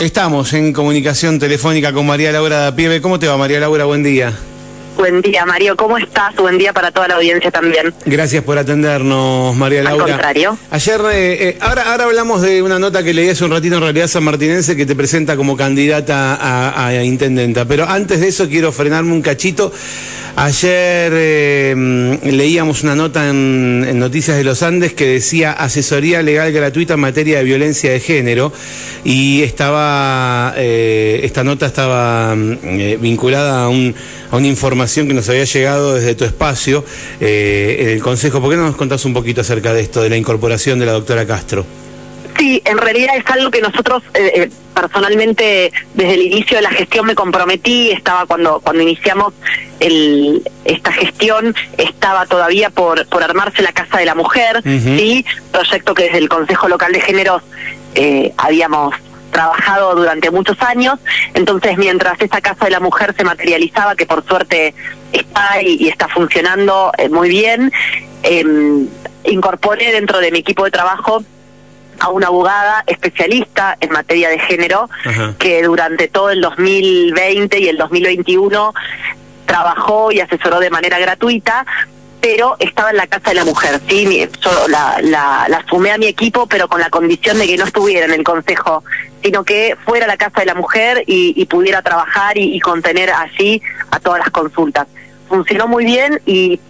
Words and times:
Estamos 0.00 0.54
en 0.54 0.72
comunicación 0.72 1.38
telefónica 1.38 1.92
con 1.92 2.06
María 2.06 2.32
Laura 2.32 2.74
Pieve. 2.74 3.02
¿Cómo 3.02 3.18
te 3.18 3.26
va, 3.26 3.36
María 3.36 3.60
Laura? 3.60 3.84
Buen 3.84 4.02
día. 4.02 4.32
Buen 4.96 5.20
día, 5.20 5.44
Mario. 5.44 5.76
¿Cómo 5.76 5.98
estás? 5.98 6.34
Buen 6.36 6.56
día 6.56 6.72
para 6.72 6.90
toda 6.90 7.08
la 7.08 7.16
audiencia 7.16 7.50
también. 7.50 7.92
Gracias 8.06 8.42
por 8.42 8.56
atendernos, 8.56 9.54
María 9.54 9.82
Laura. 9.82 10.04
Al 10.04 10.10
contrario. 10.12 10.58
Ayer, 10.70 11.00
eh, 11.12 11.48
eh, 11.48 11.58
ahora, 11.60 11.92
ahora 11.92 12.04
hablamos 12.04 12.40
de 12.40 12.62
una 12.62 12.78
nota 12.78 13.02
que 13.02 13.12
leí 13.12 13.28
hace 13.28 13.44
un 13.44 13.50
ratito 13.50 13.74
en 13.76 13.82
realidad 13.82 14.08
San 14.08 14.24
Martinense 14.24 14.74
que 14.74 14.86
te 14.86 14.96
presenta 14.96 15.36
como 15.36 15.54
candidata 15.54 16.34
a, 16.34 16.86
a 16.86 17.04
intendenta. 17.04 17.66
Pero 17.66 17.86
antes 17.86 18.20
de 18.20 18.28
eso 18.28 18.48
quiero 18.48 18.72
frenarme 18.72 19.12
un 19.12 19.20
cachito. 19.20 19.70
Ayer 20.36 21.12
eh, 21.14 22.18
leíamos 22.24 22.82
una 22.82 22.94
nota 22.94 23.28
en, 23.28 23.98
Noticias 23.98 24.36
de 24.36 24.44
los 24.44 24.62
Andes 24.62 24.94
que 24.94 25.06
decía 25.06 25.52
asesoría 25.52 26.22
legal 26.22 26.52
gratuita 26.52 26.94
en 26.94 27.00
materia 27.00 27.38
de 27.38 27.44
violencia 27.44 27.90
de 27.90 28.00
género 28.00 28.52
y 29.04 29.42
estaba 29.42 30.54
esta 30.56 31.44
nota 31.44 31.66
estaba 31.66 32.34
vinculada 32.34 33.64
a, 33.64 33.68
un, 33.68 33.94
a 34.30 34.36
una 34.36 34.46
información 34.46 35.08
que 35.08 35.14
nos 35.14 35.28
había 35.28 35.44
llegado 35.44 35.94
desde 35.94 36.14
tu 36.14 36.24
espacio 36.24 36.84
eh, 37.20 37.76
en 37.80 37.88
el 37.90 38.00
Consejo. 38.00 38.40
¿Por 38.40 38.50
qué 38.50 38.56
no 38.56 38.64
nos 38.64 38.76
contás 38.76 39.04
un 39.04 39.12
poquito 39.12 39.40
acerca 39.40 39.72
de 39.72 39.82
esto, 39.82 40.02
de 40.02 40.10
la 40.10 40.16
incorporación 40.16 40.78
de 40.78 40.86
la 40.86 40.92
doctora 40.92 41.26
Castro? 41.26 41.64
Sí, 42.40 42.62
en 42.64 42.78
realidad 42.78 43.18
es 43.18 43.26
algo 43.26 43.50
que 43.50 43.60
nosotros 43.60 44.02
eh, 44.14 44.32
eh, 44.34 44.50
personalmente 44.74 45.70
desde 45.92 46.14
el 46.14 46.22
inicio 46.22 46.56
de 46.56 46.62
la 46.62 46.70
gestión 46.70 47.04
me 47.04 47.14
comprometí, 47.14 47.90
estaba 47.90 48.24
cuando 48.24 48.60
cuando 48.60 48.82
iniciamos 48.82 49.34
el, 49.78 50.42
esta 50.64 50.90
gestión, 50.90 51.54
estaba 51.76 52.24
todavía 52.24 52.70
por, 52.70 53.06
por 53.08 53.22
armarse 53.22 53.60
la 53.60 53.72
Casa 53.72 53.98
de 53.98 54.06
la 54.06 54.14
Mujer, 54.14 54.62
¿sí? 54.62 55.26
proyecto 55.52 55.92
que 55.92 56.04
desde 56.04 56.16
el 56.16 56.30
Consejo 56.30 56.66
Local 56.66 56.92
de 56.92 57.02
Géneros 57.02 57.42
habíamos 58.38 58.94
trabajado 59.30 59.94
durante 59.94 60.30
muchos 60.30 60.60
años, 60.62 60.98
entonces 61.34 61.76
mientras 61.76 62.18
esa 62.22 62.40
Casa 62.40 62.64
de 62.64 62.70
la 62.70 62.80
Mujer 62.80 63.14
se 63.14 63.22
materializaba, 63.22 63.96
que 63.96 64.06
por 64.06 64.24
suerte 64.26 64.74
está 65.12 65.60
y, 65.62 65.88
está 65.88 66.08
funcionando 66.08 66.90
eh, 66.96 67.10
muy 67.10 67.28
bien, 67.28 67.70
eh, 68.22 68.44
incorporé 69.24 69.92
dentro 69.92 70.20
de 70.20 70.30
mi 70.30 70.38
equipo 70.38 70.64
de 70.64 70.70
trabajo 70.70 71.22
a 72.00 72.08
una 72.08 72.26
abogada 72.26 72.82
especialista 72.86 73.76
en 73.80 73.92
materia 73.92 74.28
de 74.28 74.38
género 74.38 74.88
que 75.38 75.62
durante 75.62 76.08
todo 76.08 76.30
el 76.30 76.40
2020 76.40 77.60
y 77.60 77.68
el 77.68 77.76
2021 77.76 78.74
trabajó 79.46 80.10
y 80.10 80.20
asesoró 80.20 80.58
de 80.60 80.70
manera 80.70 80.98
gratuita 80.98 81.66
pero 82.20 82.56
estaba 82.58 82.90
en 82.90 82.96
la 82.96 83.06
casa 83.06 83.30
de 83.30 83.36
la 83.36 83.44
mujer, 83.44 83.80
¿sí? 83.88 84.28
Yo 84.40 84.68
la, 84.68 84.98
la, 85.00 85.64
sumé 85.68 85.90
a 85.90 85.98
mi 85.98 86.06
equipo, 86.06 86.46
pero 86.46 86.68
con 86.68 86.80
la 86.80 86.90
condición 86.90 87.38
de 87.38 87.46
que 87.46 87.56
no 87.56 87.64
estuviera 87.64 88.06
en 88.06 88.12
el 88.12 88.22
consejo, 88.22 88.84
sino 89.22 89.44
que 89.44 89.76
fuera 89.84 90.04
a 90.04 90.08
la 90.08 90.16
casa 90.16 90.40
de 90.40 90.46
la 90.46 90.54
mujer 90.54 91.04
y, 91.06 91.44
pudiera 91.46 91.82
trabajar 91.82 92.36
y, 92.36 92.60
contener 92.60 93.10
allí 93.10 93.62
a 93.90 93.98
todas 94.00 94.20
las 94.20 94.30
consultas. 94.30 94.86
Funcionó 95.28 95.66
muy 95.66 95.84
bien 95.84 96.20
y 96.26 96.60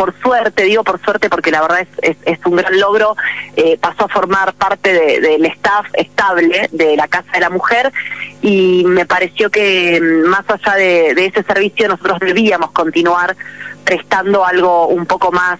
por 0.00 0.14
suerte, 0.22 0.62
digo 0.62 0.82
por 0.82 0.98
suerte 1.02 1.28
porque 1.28 1.50
la 1.50 1.60
verdad 1.60 1.86
es, 2.00 2.16
es, 2.24 2.38
un 2.46 2.56
gran 2.56 2.80
logro, 2.80 3.16
eh, 3.54 3.76
pasó 3.78 4.06
a 4.06 4.08
formar 4.08 4.54
parte 4.54 5.20
del 5.20 5.44
staff 5.44 5.88
estable 5.92 6.70
de 6.72 6.96
la 6.96 7.06
Casa 7.06 7.30
de 7.34 7.40
la 7.40 7.50
Mujer 7.50 7.92
y 8.40 8.82
me 8.86 9.04
pareció 9.04 9.50
que 9.50 10.00
mm, 10.00 10.26
más 10.26 10.48
allá 10.48 10.76
de, 10.76 11.12
de 11.14 11.26
ese 11.26 11.42
servicio 11.42 11.86
nosotros 11.86 12.18
debíamos 12.18 12.70
continuar 12.70 13.36
prestando 13.84 14.46
algo 14.46 14.86
un 14.86 15.04
poco 15.04 15.32
más 15.32 15.58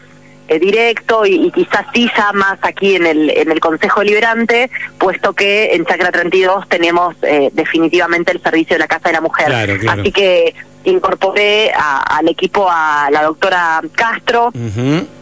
eh, 0.50 0.58
directo 0.58 1.24
y, 1.24 1.48
quizás 1.52 1.86
sí 1.94 2.10
ya 2.16 2.32
más 2.32 2.58
aquí 2.62 2.96
en 2.96 3.06
el, 3.06 3.30
en 3.30 3.52
el 3.52 3.60
Consejo 3.60 4.02
Liberante, 4.02 4.68
puesto 4.98 5.32
que 5.32 5.76
en 5.76 5.84
Chacra 5.86 6.10
32 6.10 6.68
tenemos 6.68 7.14
eh, 7.22 7.50
definitivamente 7.52 8.32
el 8.32 8.42
servicio 8.42 8.74
de 8.74 8.80
la 8.80 8.88
Casa 8.88 9.10
de 9.10 9.12
la 9.12 9.20
Mujer. 9.20 9.80
Así 9.88 10.10
que 10.10 10.56
incorporé 10.82 11.70
al 11.72 12.28
equipo 12.28 12.66
a 12.68 13.10
la 13.12 13.22
doctora 13.22 13.80
Castro. 13.94 14.50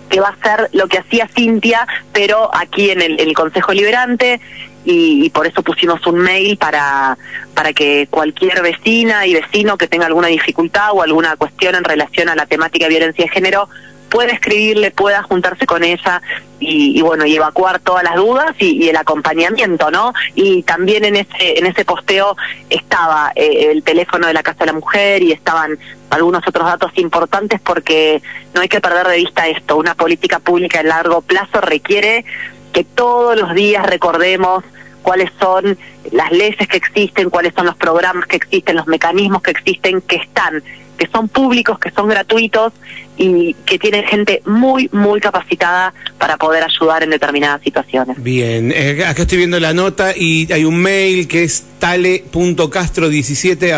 que 0.09 0.21
va 0.21 0.29
a 0.29 0.43
ser 0.43 0.71
lo 0.73 0.89
que 0.89 0.97
hacía 0.97 1.29
Cintia, 1.29 1.87
pero 2.15 2.49
aquí 2.55 2.89
en 2.91 3.03
el, 3.03 3.35
Consejo 3.35 3.75
Liberante, 3.75 4.41
y, 4.87 5.29
por 5.29 5.47
eso 5.47 5.63
pusimos 5.63 6.07
un 6.07 6.21
mail 6.21 6.57
para, 6.57 7.19
para 7.53 7.75
que 7.75 8.09
cualquier 8.11 8.63
vecina 8.63 9.27
y 9.27 9.35
vecino 9.35 9.77
que 9.77 9.89
tenga 9.89 10.07
alguna 10.07 10.29
dificultad 10.29 10.93
o 10.93 11.03
alguna 11.03 11.37
cuestión 11.37 11.75
en 11.75 11.85
relación 11.85 12.31
a 12.31 12.35
la 12.35 12.47
temática 12.47 12.87
de 12.87 12.89
violencia 12.89 13.27
de 13.27 13.31
género 13.31 13.69
pueda 14.09 14.33
escribirle, 14.33 14.91
pueda 14.91 15.23
juntarse 15.23 15.67
con 15.67 15.85
ella 15.85 16.23
y, 16.61 17.01
bueno, 17.03 17.25
y 17.25 17.37
evacuar 17.37 17.79
todas 17.79 18.03
las 18.03 18.17
dudas 18.17 18.55
y, 18.59 18.89
el 18.89 18.97
acompañamiento, 18.97 19.91
¿no? 19.91 20.13
Y 20.35 20.63
también 20.65 21.05
en 21.05 21.17
ese, 21.17 21.59
en 21.59 21.67
ese 21.67 21.85
posteo 21.85 22.37
estaba 22.69 23.33
eh, 23.37 23.71
el 23.71 23.83
teléfono 23.83 24.27
de 24.27 24.35
la 24.35 24.43
Casa 24.43 24.61
de 24.61 24.67
la 24.67 24.73
Mujer 24.73 25.23
y 25.23 25.33
estaban 25.33 25.79
algunos 26.11 26.47
otros 26.49 26.67
datos 26.67 26.91
importantes 26.97 27.61
porque 27.61 28.23
no 28.55 28.61
hay 28.61 28.69
que 28.69 28.81
perder 28.81 29.07
de 29.07 29.17
vista 29.19 29.47
esto. 29.47 29.77
Una 29.77 29.95
política 29.95 30.41
pública 30.41 30.81
a 30.81 30.83
largo 30.83 31.21
plazo 31.21 31.61
requiere 31.61 32.25
que 32.73 32.85
todos 32.85 33.39
los 33.39 33.55
días 33.55 33.87
recordemos 33.87 34.65
cuáles 35.03 35.31
son 35.39 35.79
las 36.11 36.33
leyes 36.33 36.67
que 36.69 36.77
existen, 36.77 37.31
cuáles 37.31 37.55
son 37.55 37.67
los 37.67 37.77
programas 37.77 38.27
que 38.27 38.37
existen, 38.37 38.77
los 38.77 38.87
mecanismos 38.87 39.43
que 39.43 39.53
existen, 39.53 40.01
que 40.01 40.17
están 40.17 40.63
que 40.99 41.07
son 41.07 41.29
públicos, 41.29 41.79
que 41.79 41.91
son 41.93 42.09
gratuitos 42.09 42.73
y 43.19 43.55
que 43.67 43.79
tienen 43.79 44.05
gente 44.05 44.41
muy, 44.47 44.89
muy 44.93 45.21
capacitada 45.21 45.93
para 46.19 46.37
poder 46.37 46.63
ayudar 46.63 47.03
en 47.03 47.11
determinadas 47.11 47.61
situaciones. 47.63 48.23
Bien, 48.23 48.73
eh, 48.75 49.05
acá 49.05 49.23
estoy 49.23 49.39
viendo 49.39 49.59
la 49.61 49.75
nota 49.75 50.17
y 50.17 50.51
hay 50.53 50.65
un 50.65 50.81
mail 50.81 51.27
que 51.29 51.43
es 51.43 51.65
tale.castro17 51.79 53.73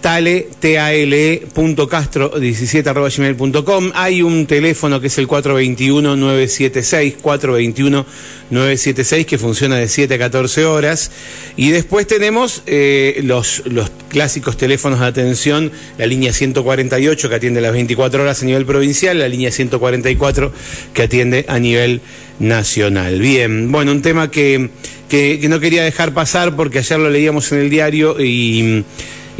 tale, 0.00 0.48
tale.castro 0.58 2.30
17 2.38 2.92
gmail.com. 2.92 3.90
Hay 3.94 4.22
un 4.22 4.46
teléfono 4.46 5.00
que 5.00 5.08
es 5.08 5.18
el 5.18 5.28
421-976, 5.28 7.16
421-976, 8.50 9.26
que 9.26 9.38
funciona 9.38 9.76
de 9.76 9.88
7 9.88 10.14
a 10.14 10.18
14 10.18 10.64
horas. 10.64 11.10
Y 11.56 11.70
después 11.70 12.06
tenemos 12.06 12.62
eh, 12.66 13.20
los, 13.24 13.62
los 13.66 13.90
clásicos 14.08 14.56
teléfonos 14.56 15.00
de 15.00 15.06
atención, 15.06 15.72
la 15.98 16.06
línea 16.06 16.32
148 16.32 17.28
que 17.28 17.34
atiende 17.34 17.60
las 17.60 17.72
24 17.72 18.22
horas 18.22 18.42
a 18.42 18.46
nivel 18.46 18.64
provincial, 18.64 19.18
la 19.18 19.28
línea 19.28 19.50
144 19.50 20.52
que 20.94 21.02
atiende 21.02 21.44
a 21.48 21.58
nivel 21.58 22.00
nacional. 22.38 23.18
Bien, 23.20 23.70
bueno, 23.70 23.92
un 23.92 24.00
tema 24.00 24.30
que, 24.30 24.70
que 25.08 25.46
no 25.48 25.60
quería 25.60 25.84
dejar 25.84 26.14
pasar 26.14 26.56
porque 26.56 26.78
ayer 26.78 26.98
lo 26.98 27.10
leíamos 27.10 27.52
en 27.52 27.58
el 27.58 27.68
diario 27.68 28.16
y 28.18 28.82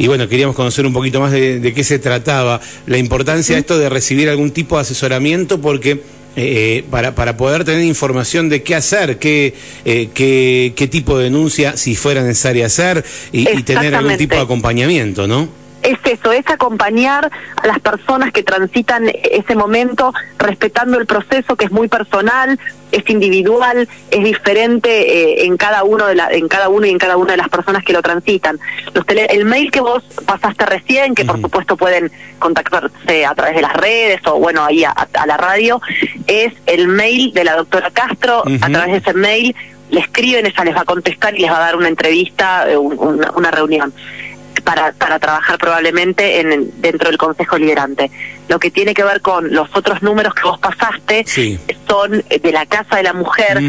y 0.01 0.07
bueno, 0.07 0.27
queríamos 0.31 0.57
conocer 0.57 0.87
un 0.87 0.95
poquito 0.95 1.21
más 1.21 1.31
de, 1.31 1.73
qué 1.75 1.85
se 1.85 1.99
trataba, 1.99 2.59
la 2.87 2.97
importancia 2.97 3.55
de 3.55 3.61
esto 3.61 3.79
de 3.79 3.91
recibir 3.91 4.31
algún 4.31 4.51
tipo 4.51 4.77
de 4.77 4.81
asesoramiento, 4.81 5.61
porque 5.61 6.01
eh, 6.37 6.85
para, 6.91 7.15
para 7.15 7.37
poder 7.37 7.65
tener 7.65 7.85
información 7.85 8.49
de 8.49 8.63
qué 8.63 8.75
hacer, 8.75 9.19
qué, 9.19 9.53
eh, 9.85 10.09
qué, 10.15 10.73
qué 10.75 10.89
tipo 10.89 11.19
de 11.19 11.25
denuncia, 11.25 11.77
si 11.77 11.97
fuera 11.97 12.23
necesaria 12.23 12.65
hacer, 12.65 13.05
y, 13.31 13.47
y 13.51 13.63
tener 13.63 13.95
algún 13.95 14.17
tipo 14.17 14.37
de 14.37 14.41
acompañamiento, 14.41 15.27
¿no? 15.27 15.60
Es 15.93 15.99
eso, 16.05 16.33
es 16.33 16.49
acompañar 16.49 17.31
a 17.57 17.67
las 17.67 17.81
personas 17.81 18.33
que 18.33 18.43
transitan 18.43 19.11
ese 19.31 19.55
momento 19.55 20.13
respetando 20.39 20.99
el 20.99 21.07
proceso 21.07 21.57
que 21.57 21.67
es 21.67 21.71
muy 21.71 21.89
personal, 21.89 22.59
es 22.93 23.09
individual, 23.09 23.89
es 24.11 24.25
diferente 24.25 24.91
eh, 24.91 25.47
en 25.47 25.57
cada 25.57 25.85
uno 25.85 26.07
de 26.07 26.15
la, 26.15 26.29
en 26.31 26.49
cada 26.49 26.69
uno 26.69 26.87
y 26.87 26.91
en 26.91 26.99
cada 26.99 27.17
una 27.17 27.33
de 27.33 27.37
las 27.37 27.49
personas 27.49 27.85
que 27.85 27.93
lo 27.93 28.03
transitan. 28.03 28.59
Los 28.95 29.05
el 29.09 29.45
mail 29.45 29.71
que 29.71 29.81
vos 29.81 30.03
pasaste 30.27 30.67
recién, 30.67 31.15
que 31.15 31.25
por 31.25 31.41
supuesto 31.41 31.77
pueden 31.77 32.11
contactarse 32.39 33.27
a 33.27 33.35
través 33.35 33.57
de 33.57 33.63
las 33.63 33.75
redes 33.75 34.21
o 34.27 34.39
bueno 34.39 34.65
ahí 34.65 34.85
a, 34.85 34.95
la 35.27 35.37
radio, 35.37 35.81
es 36.27 36.53
el 36.67 36.89
mail 36.89 37.33
de 37.33 37.45
la 37.45 37.57
doctora 37.57 37.91
Castro. 37.91 38.43
A 38.61 38.69
través 38.69 38.93
de 38.93 38.99
ese 38.99 39.15
mail 39.15 39.55
le 39.91 40.01
escriben, 40.01 40.47
ella 40.47 40.65
les 40.65 40.77
va 40.77 40.83
a 40.83 40.85
contestar 40.85 41.35
y 41.35 41.41
les 41.41 41.51
va 41.51 41.57
a 41.57 41.61
dar 41.61 41.77
una 41.77 41.89
entrevista, 41.89 42.71
eh, 42.71 42.77
una 42.77 43.51
reunión 43.51 43.93
para, 44.63 44.93
para 44.93 45.19
trabajar 45.19 45.59
probablemente 45.59 46.41
en, 46.41 46.71
dentro 46.81 47.09
del 47.09 47.19
Consejo 47.19 47.59
Liberante. 47.59 48.11
Lo 48.49 48.59
que 48.59 48.71
tiene 48.71 48.95
que 48.95 49.05
ver 49.05 49.21
con 49.21 49.53
los 49.53 49.69
otros 49.75 50.03
números 50.03 50.35
que 50.35 50.43
vos 50.43 50.59
pasaste 50.59 51.25
son 51.89 52.25
de 52.29 52.53
la 52.53 52.67
Casa 52.67 52.97
de 52.97 53.03
la 53.05 53.13
Mujer, 53.13 53.61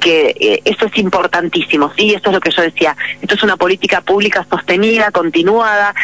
que 0.00 0.34
eh, 0.38 0.62
eso 0.64 0.86
es 0.86 0.96
importantísimo, 0.98 1.92
¿sí? 1.96 2.14
Eso 2.14 2.28
es 2.28 2.32
lo 2.32 2.40
que 2.40 2.50
yo 2.50 2.62
decía. 2.62 2.96
Esto 3.20 3.34
es 3.34 3.42
una 3.42 3.56
política 3.56 4.00
pública 4.00 4.46
sostenida, 4.48 5.10
continuada, 5.10 5.94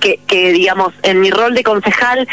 que, 0.00 0.20
que 0.26 0.52
digamos, 0.52 0.92
en 1.02 1.20
mi 1.20 1.30
rol 1.30 1.54
de 1.54 1.62
concejal 1.62 2.26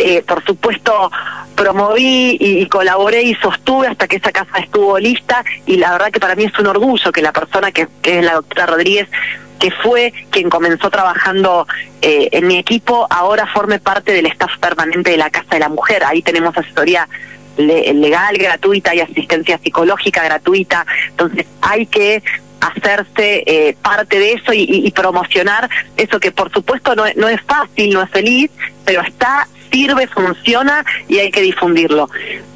eh, 0.00 0.22
por 0.22 0.44
supuesto, 0.44 1.10
promoví 1.56 2.36
y, 2.38 2.66
colaboré 2.66 3.22
y 3.22 3.34
sostuve 3.34 3.88
hasta 3.88 4.06
que 4.06 4.16
esa 4.16 4.30
casa 4.30 4.58
estuvo 4.58 4.96
lista 4.96 5.44
y 5.66 5.76
la 5.76 5.90
verdad 5.90 6.12
que 6.12 6.20
para 6.20 6.36
mí 6.36 6.44
es 6.44 6.56
un 6.58 6.68
orgullo 6.68 7.10
que 7.10 7.20
la 7.20 7.32
persona 7.32 7.72
que, 7.72 7.88
que 8.00 8.20
es 8.20 8.24
la 8.24 8.34
doctora 8.34 8.66
Rodríguez 8.66 9.08
que 9.58 9.70
fue 9.70 10.12
quien 10.30 10.48
comenzó 10.48 10.90
trabajando 10.90 11.66
eh, 12.00 12.28
en 12.32 12.46
mi 12.46 12.58
equipo, 12.58 13.06
ahora 13.10 13.46
forme 13.46 13.78
parte 13.78 14.12
del 14.12 14.26
staff 14.26 14.56
permanente 14.58 15.10
de 15.10 15.16
la 15.16 15.30
Casa 15.30 15.48
de 15.50 15.60
la 15.60 15.68
Mujer. 15.68 16.04
Ahí 16.04 16.22
tenemos 16.22 16.56
asesoría 16.56 17.08
legal 17.56 18.38
gratuita 18.38 18.94
y 18.94 19.00
asistencia 19.00 19.58
psicológica 19.58 20.22
gratuita. 20.22 20.86
Entonces 21.08 21.46
hay 21.60 21.86
que 21.86 22.22
hacerse 22.60 23.42
eh, 23.46 23.76
parte 23.82 24.18
de 24.18 24.32
eso 24.34 24.52
y, 24.52 24.90
promocionar 24.92 25.68
eso 25.96 26.18
que 26.18 26.32
por 26.32 26.52
supuesto 26.52 26.94
no, 26.96 27.04
no 27.16 27.28
es 27.28 27.40
fácil, 27.42 27.92
no 27.92 28.02
es 28.02 28.10
feliz, 28.10 28.50
pero 28.84 29.00
está, 29.00 29.46
sirve, 29.70 30.06
funciona 30.06 30.84
y 31.08 31.18
hay 31.18 31.30
que 31.30 31.42
difundirlo 31.42 32.08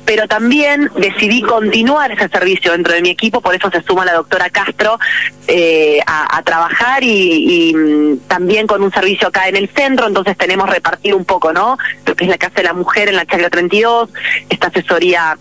pero 0.04 0.26
también 0.28 0.90
decidí 0.96 1.42
continuar 1.42 2.10
ese 2.12 2.28
servicio 2.28 2.72
dentro 2.72 2.92
de 2.92 3.02
mi 3.02 3.10
equipo, 3.10 3.40
por 3.40 3.54
eso 3.54 3.70
se 3.70 3.82
suma 3.82 4.04
la 4.04 4.14
doctora 4.14 4.50
Castro 4.50 4.98
eh, 5.46 6.00
a, 6.06 6.42
trabajar 6.42 7.02
y, 7.02 7.72
mm, 7.74 8.28
también 8.28 8.66
con 8.66 8.82
un 8.82 8.92
servicio 8.92 9.28
acá 9.28 9.48
en 9.48 9.56
el 9.56 9.68
centro, 9.68 10.06
entonces 10.06 10.36
tenemos 10.36 10.68
repartido 10.68 11.16
un 11.16 11.24
poco, 11.24 11.52
¿no? 11.52 11.78
Lo 12.04 12.14
que 12.14 12.24
es 12.24 12.30
la 12.30 12.38
Casa 12.38 12.56
de 12.56 12.64
la 12.64 12.72
Mujer 12.72 13.08
en 13.08 13.16
la 13.16 13.26
Chacra 13.26 13.48
32, 13.48 14.10
esta 14.48 14.66
asesoría 14.68 15.38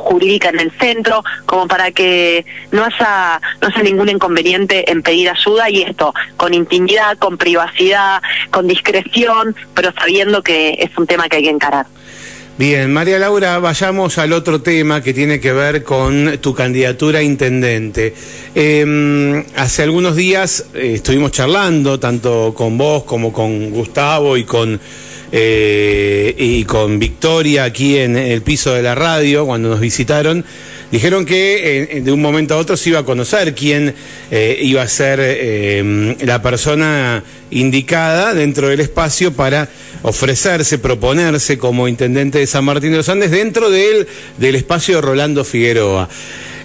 jurídica 0.00 0.48
en 0.48 0.60
el 0.60 0.72
centro, 0.72 1.22
como 1.46 1.68
para 1.68 1.90
que 1.92 2.44
no 2.72 2.84
haya, 2.84 3.40
no 3.60 3.68
haya 3.68 3.82
ningún 3.82 4.08
inconveniente 4.08 4.90
en 4.90 5.02
pedir 5.02 5.30
ayuda 5.30 5.70
y 5.70 5.82
esto, 5.82 6.12
con 6.36 6.54
intimidad, 6.54 7.16
con 7.18 7.38
privacidad, 7.38 8.22
con 8.50 8.66
discreción, 8.66 9.54
pero 9.74 9.92
sabiendo 9.92 10.42
que 10.42 10.76
es 10.78 10.90
un 10.96 11.06
tema 11.06 11.28
que 11.28 11.36
hay 11.36 11.44
que 11.44 11.50
encarar. 11.50 11.86
Bien, 12.60 12.92
María 12.92 13.18
Laura, 13.18 13.58
vayamos 13.58 14.18
al 14.18 14.34
otro 14.34 14.60
tema 14.60 15.02
que 15.02 15.14
tiene 15.14 15.40
que 15.40 15.50
ver 15.50 15.82
con 15.82 16.36
tu 16.42 16.54
candidatura 16.54 17.20
a 17.20 17.22
intendente. 17.22 18.12
Em, 18.54 19.42
hace 19.56 19.84
algunos 19.84 20.14
días 20.14 20.66
eh, 20.74 20.92
estuvimos 20.96 21.32
charlando, 21.32 21.98
tanto 21.98 22.52
con 22.54 22.76
vos 22.76 23.04
como 23.04 23.32
con 23.32 23.70
Gustavo 23.70 24.36
y 24.36 24.44
con, 24.44 24.78
eh, 25.32 26.34
y 26.38 26.64
con 26.64 26.98
Victoria 26.98 27.64
aquí 27.64 27.96
en 27.98 28.16
el 28.16 28.42
piso 28.42 28.72
de 28.72 28.82
la 28.82 28.94
radio, 28.94 29.46
cuando 29.46 29.68
nos 29.68 29.80
visitaron. 29.80 30.44
Dijeron 30.90 31.24
que 31.24 32.02
de 32.02 32.10
un 32.10 32.20
momento 32.20 32.54
a 32.54 32.56
otro 32.56 32.76
se 32.76 32.90
iba 32.90 32.98
a 32.98 33.04
conocer 33.04 33.54
quién 33.54 33.94
eh, 34.32 34.58
iba 34.60 34.82
a 34.82 34.88
ser 34.88 35.84
la 36.24 36.42
persona 36.42 37.22
indicada 37.50 38.34
dentro 38.34 38.68
del 38.68 38.80
espacio 38.80 39.32
para 39.32 39.68
ofrecerse, 40.02 40.78
proponerse 40.78 41.58
como 41.58 41.86
intendente 41.86 42.38
de 42.38 42.46
San 42.46 42.64
Martín 42.64 42.90
de 42.90 42.98
los 42.98 43.08
Andes 43.08 43.30
dentro 43.30 43.70
del, 43.70 44.08
del 44.38 44.54
espacio 44.56 44.96
de 44.96 45.02
Rolando 45.02 45.44
Figueroa. 45.44 46.08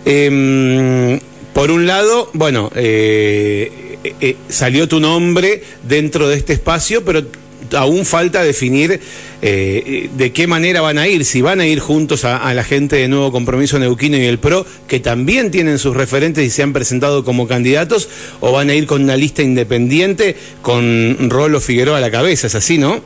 Em, 0.05 1.19
por 1.53 1.71
un 1.71 1.87
lado, 1.87 2.29
bueno, 2.33 2.71
eh, 2.75 3.97
eh, 4.21 4.35
salió 4.49 4.87
tu 4.87 4.99
nombre 4.99 5.63
dentro 5.83 6.27
de 6.27 6.37
este 6.37 6.53
espacio, 6.53 7.03
pero 7.03 7.25
aún 7.73 8.05
falta 8.05 8.43
definir 8.43 8.99
eh, 9.41 10.09
de 10.13 10.33
qué 10.33 10.47
manera 10.47 10.81
van 10.81 10.97
a 10.97 11.07
ir, 11.07 11.25
si 11.25 11.41
van 11.41 11.59
a 11.59 11.65
ir 11.65 11.79
juntos 11.79 12.25
a, 12.25 12.53
la 12.53 12.63
gente 12.63 12.97
de 12.97 13.07
Nuevo 13.07 13.31
Compromiso 13.31 13.79
Neuquino 13.79 14.17
y 14.17 14.25
el 14.25 14.39
PRO, 14.39 14.65
que 14.87 14.99
también 14.99 15.51
tienen 15.51 15.79
sus 15.79 15.95
referentes 15.95 16.43
y 16.45 16.49
se 16.49 16.63
han 16.63 16.73
presentado 16.73 17.23
como 17.23 17.47
candidatos, 17.47 18.09
o 18.39 18.51
van 18.51 18.69
a 18.69 18.73
ir 18.73 18.87
con 18.87 19.03
una 19.03 19.17
lista 19.17 19.41
independiente 19.41 20.35
con 20.61 21.29
Rolo 21.29 21.59
Figueroa 21.59 21.97
a 21.97 22.01
la 22.01 22.11
cabeza, 22.11 22.47
es 22.47 22.55
así, 22.55 22.77
¿no? 22.77 23.01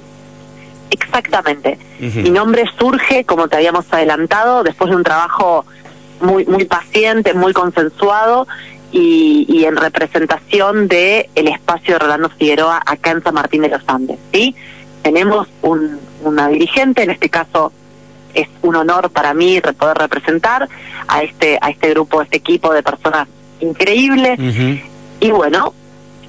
Exactamente. 0.92 1.78
Mi 2.00 2.30
nombre 2.30 2.64
surge, 2.78 3.24
como 3.26 3.48
te 3.48 3.58
habíamos 3.58 3.86
adelantado, 3.92 4.64
después 4.64 4.90
de 4.90 4.96
un 4.96 5.04
trabajo 5.04 5.66
muy 6.22 6.46
muy 6.46 6.66
paciente, 6.66 7.34
muy 7.34 7.54
consensuado 7.54 8.48
y, 8.92 9.64
en 9.66 9.76
representación 9.76 10.88
de 10.88 11.30
el 11.36 11.48
espacio 11.48 11.94
de 11.94 12.00
Rolando 12.00 12.30
Figueroa 12.30 12.82
acá 12.86 13.12
en 13.12 13.24
San 13.24 13.34
Martín 13.34 13.62
de 13.62 13.70
los 13.70 13.84
Andes. 13.88 14.18
¿sí? 14.34 14.56
Tenemos 15.02 15.48
un, 15.62 16.00
una 16.24 16.48
dirigente, 16.48 17.04
en 17.04 17.12
este 17.12 17.30
caso 17.30 17.72
es 18.34 18.48
un 18.62 18.76
honor 18.76 19.10
para 19.10 19.34
mí 19.34 19.60
poder 19.78 19.98
representar 19.98 20.68
a 21.08 21.24
este 21.24 21.58
a 21.62 21.70
este 21.70 21.90
grupo, 21.92 22.20
a 22.20 22.24
este 22.24 22.38
equipo 22.38 22.74
de 22.74 22.84
personas 22.84 23.28
increíbles. 23.60 24.40
Y 25.20 25.32
bueno, 25.32 25.74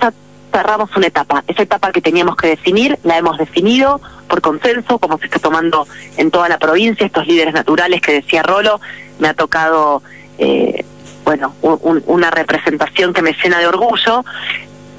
ya 0.01 0.13
cerramos 0.53 0.95
una 0.97 1.07
etapa. 1.07 1.45
Esa 1.47 1.63
etapa 1.63 1.93
que 1.93 2.01
teníamos 2.01 2.37
que 2.37 2.49
definir, 2.49 2.99
la 3.05 3.19
hemos 3.19 3.39
definido 3.39 4.01
por 4.29 4.41
consenso, 4.41 4.99
como 4.99 5.19
se 5.19 5.27
está 5.27 5.39
tomando 5.39 5.87
en 6.17 6.31
toda 6.31 6.49
la 6.49 6.59
provincia, 6.59 7.07
estos 7.07 7.27
líderes 7.27 7.55
naturales 7.55 8.01
que 8.01 8.13
decía 8.13 8.43
Rolo, 8.43 8.81
me 9.19 9.29
ha 9.29 9.35
tocado 9.35 10.03
eh, 10.39 10.85
bueno, 11.31 11.55
una 11.63 12.29
representación 12.29 13.13
que 13.13 13.23
me 13.23 13.37
llena 13.41 13.61
de 13.61 13.69
orgullo, 13.69 14.25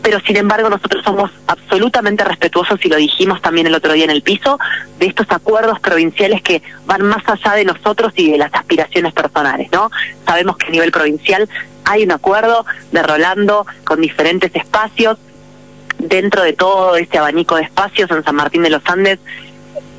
pero 0.02 0.22
sin 0.22 0.38
embargo 0.38 0.70
nosotros 0.70 1.04
somos 1.04 1.30
absolutamente 1.46 2.24
respetuosos 2.24 2.80
y 2.86 2.88
lo 2.88 2.96
dijimos 2.96 3.42
también 3.42 3.68
el 3.68 3.76
otro 3.76 3.92
día 3.92 4.06
en 4.06 4.12
el 4.12 4.22
piso 4.22 4.58
de 4.98 5.08
estos 5.08 5.28
acuerdos 5.30 5.82
provinciales 5.82 6.42
que 6.42 6.62
van 6.86 7.02
más 7.02 7.22
allá 7.28 7.56
de 7.56 7.66
nosotros 7.66 8.14
y 8.16 8.32
de 8.32 8.38
las 8.38 8.54
aspiraciones 8.54 9.12
personales, 9.12 9.70
¿no? 9.74 9.92
Sabemos 10.26 10.56
que 10.56 10.68
a 10.68 10.70
nivel 10.70 10.94
provincial 10.94 11.50
hay 11.84 12.04
un 12.04 12.14
acuerdo 12.14 12.66
de 12.94 13.04
Rolando 13.04 13.66
con 13.84 14.00
diferentes 14.00 14.56
espacios 14.56 15.18
dentro 16.00 16.44
de 16.44 16.54
todo 16.54 16.96
este 16.96 17.18
abanico 17.18 17.58
de 17.58 17.64
espacios 17.64 18.10
en 18.10 18.24
San 18.24 18.36
Martín 18.38 18.64
de 18.64 18.70
los 18.70 18.84
Andes, 18.86 19.20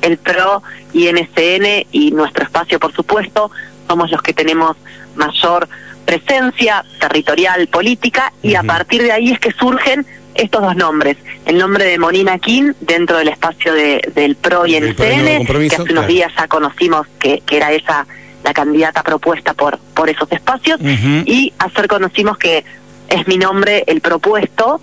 el 0.01 0.17
PRO 0.17 0.63
y 0.93 1.11
NSN 1.11 1.85
y 1.91 2.09
nuestro 2.09 2.43
espacio, 2.43 2.79
por 2.79 2.91
supuesto, 2.91 3.51
somos 3.87 4.09
los 4.09 4.23
que 4.23 4.33
tenemos 4.33 4.75
mayor 5.15 5.67
presencia 6.05 6.83
territorial, 6.99 7.67
política, 7.67 8.33
y 8.41 8.55
a 8.55 8.63
partir 8.63 9.03
de 9.03 9.11
ahí 9.11 9.31
es 9.31 9.39
que 9.39 9.51
surgen 9.51 10.05
estos 10.35 10.61
dos 10.61 10.75
nombres. 10.75 11.17
El 11.45 11.57
nombre 11.57 11.85
de 11.85 11.97
Monina 11.97 12.39
King 12.39 12.73
dentro 12.81 13.17
del 13.17 13.29
espacio 13.29 13.73
de, 13.73 14.01
del 14.15 14.35
PRO 14.35 14.65
y 14.65 14.75
el 14.75 14.95
CN, 14.95 15.45
que 15.45 15.75
hace 15.75 15.91
unos 15.93 16.07
días 16.07 16.31
ya 16.37 16.47
conocimos 16.47 17.07
que, 17.19 17.41
que, 17.45 17.57
era 17.57 17.71
esa 17.71 18.05
la 18.43 18.53
candidata 18.53 19.03
propuesta 19.03 19.53
por, 19.53 19.77
por 19.93 20.09
esos 20.09 20.29
espacios, 20.31 20.79
y 20.81 21.53
ayer 21.57 21.87
conocimos 21.87 22.37
que 22.37 22.65
es 23.09 23.27
mi 23.27 23.37
nombre 23.37 23.83
el 23.87 24.01
propuesto 24.01 24.81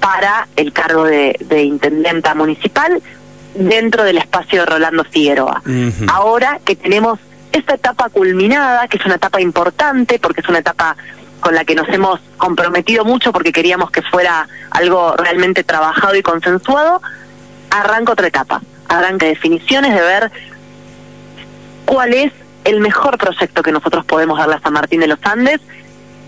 para 0.00 0.48
el 0.56 0.72
cargo 0.72 1.04
de, 1.04 1.36
de 1.40 1.62
intendenta 1.62 2.34
municipal 2.34 3.00
dentro 3.54 4.04
del 4.04 4.18
espacio 4.18 4.60
de 4.60 4.66
Rolando 4.66 5.04
Figueroa. 5.04 5.62
Ahora 6.08 6.60
que 6.64 6.76
tenemos 6.76 7.18
esta 7.52 7.74
etapa 7.74 8.08
culminada, 8.08 8.88
que 8.88 8.96
es 8.96 9.06
una 9.06 9.16
etapa 9.16 9.40
importante, 9.40 10.18
porque 10.18 10.40
es 10.40 10.48
una 10.48 10.58
etapa 10.58 10.96
con 11.40 11.54
la 11.54 11.64
que 11.64 11.74
nos 11.74 11.88
hemos 11.88 12.20
comprometido 12.36 13.04
mucho 13.04 13.32
porque 13.32 13.52
queríamos 13.52 13.90
que 13.90 14.00
fuera 14.02 14.48
algo 14.70 15.16
realmente 15.16 15.64
trabajado 15.64 16.14
y 16.14 16.22
consensuado, 16.22 17.02
arranca 17.70 18.12
otra 18.12 18.28
etapa, 18.28 18.62
arranca 18.88 19.26
definiciones 19.26 19.92
de 19.92 20.00
ver 20.00 20.30
cuál 21.84 22.14
es 22.14 22.32
el 22.64 22.80
mejor 22.80 23.18
proyecto 23.18 23.62
que 23.62 23.72
nosotros 23.72 24.04
podemos 24.04 24.38
darle 24.38 24.54
a 24.54 24.60
San 24.60 24.72
Martín 24.72 25.00
de 25.00 25.08
los 25.08 25.18
Andes, 25.24 25.60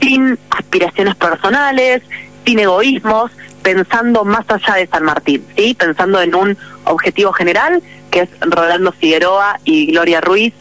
sin 0.01 0.37
aspiraciones 0.51 1.15
personales, 1.15 2.03
sin 2.45 2.59
egoísmos, 2.59 3.31
pensando 3.63 4.25
más 4.25 4.45
allá 4.49 4.75
de 4.75 4.89
San 4.89 5.05
Martín, 5.05 5.47
¿sí? 5.57 5.75
pensando 5.79 6.21
en 6.21 6.35
un 6.35 6.59
objetivo 6.85 7.33
general, 7.33 7.83
que 8.11 8.23
es 8.23 8.29
Rolando 8.41 8.91
Figueroa 8.91 9.61
y 9.65 9.87
Gloria 9.87 10.21
Ruiz 10.21 10.55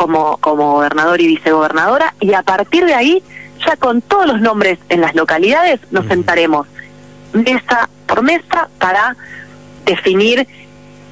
como, 0.00 0.38
como 0.38 0.72
gobernador 0.76 1.20
y 1.20 1.26
vicegobernadora, 1.26 2.14
y 2.20 2.32
a 2.32 2.40
partir 2.40 2.86
de 2.86 2.94
ahí, 2.94 3.22
ya 3.66 3.76
con 3.76 4.00
todos 4.00 4.26
los 4.26 4.40
nombres 4.40 4.78
en 4.88 5.02
las 5.02 5.14
localidades, 5.14 5.78
nos 5.90 6.06
sentaremos 6.06 6.66
mesa 7.34 7.90
por 8.06 8.22
mesa 8.22 8.70
para 8.78 9.14
definir 9.84 10.48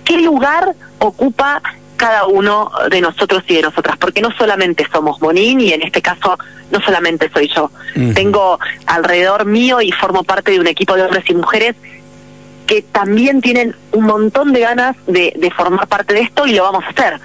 qué 0.06 0.16
lugar 0.22 0.74
ocupa 1.00 1.60
cada 1.98 2.24
uno 2.28 2.70
de 2.90 3.02
nosotros 3.02 3.44
y 3.48 3.56
de 3.56 3.62
nosotras, 3.62 3.98
porque 3.98 4.22
no 4.22 4.30
solamente 4.30 4.86
somos 4.90 5.20
Monín 5.20 5.60
y 5.60 5.74
en 5.74 5.82
este 5.82 6.00
caso 6.00 6.38
no 6.70 6.80
solamente 6.80 7.28
soy 7.30 7.50
yo, 7.54 7.70
tengo 8.14 8.58
alrededor 8.86 9.44
mío 9.44 9.82
y 9.82 9.92
formo 9.92 10.24
parte 10.24 10.52
de 10.52 10.60
un 10.60 10.66
equipo 10.66 10.96
de 10.96 11.02
hombres 11.02 11.28
y 11.28 11.34
mujeres 11.34 11.76
que 12.66 12.80
también 12.80 13.42
tienen 13.42 13.76
un 13.92 14.06
montón 14.06 14.54
de 14.54 14.60
ganas 14.60 14.96
de, 15.06 15.34
de 15.36 15.50
formar 15.50 15.86
parte 15.88 16.14
de 16.14 16.20
esto 16.22 16.46
y 16.46 16.54
lo 16.54 16.62
vamos 16.62 16.84
a 16.84 16.88
hacer 16.88 17.20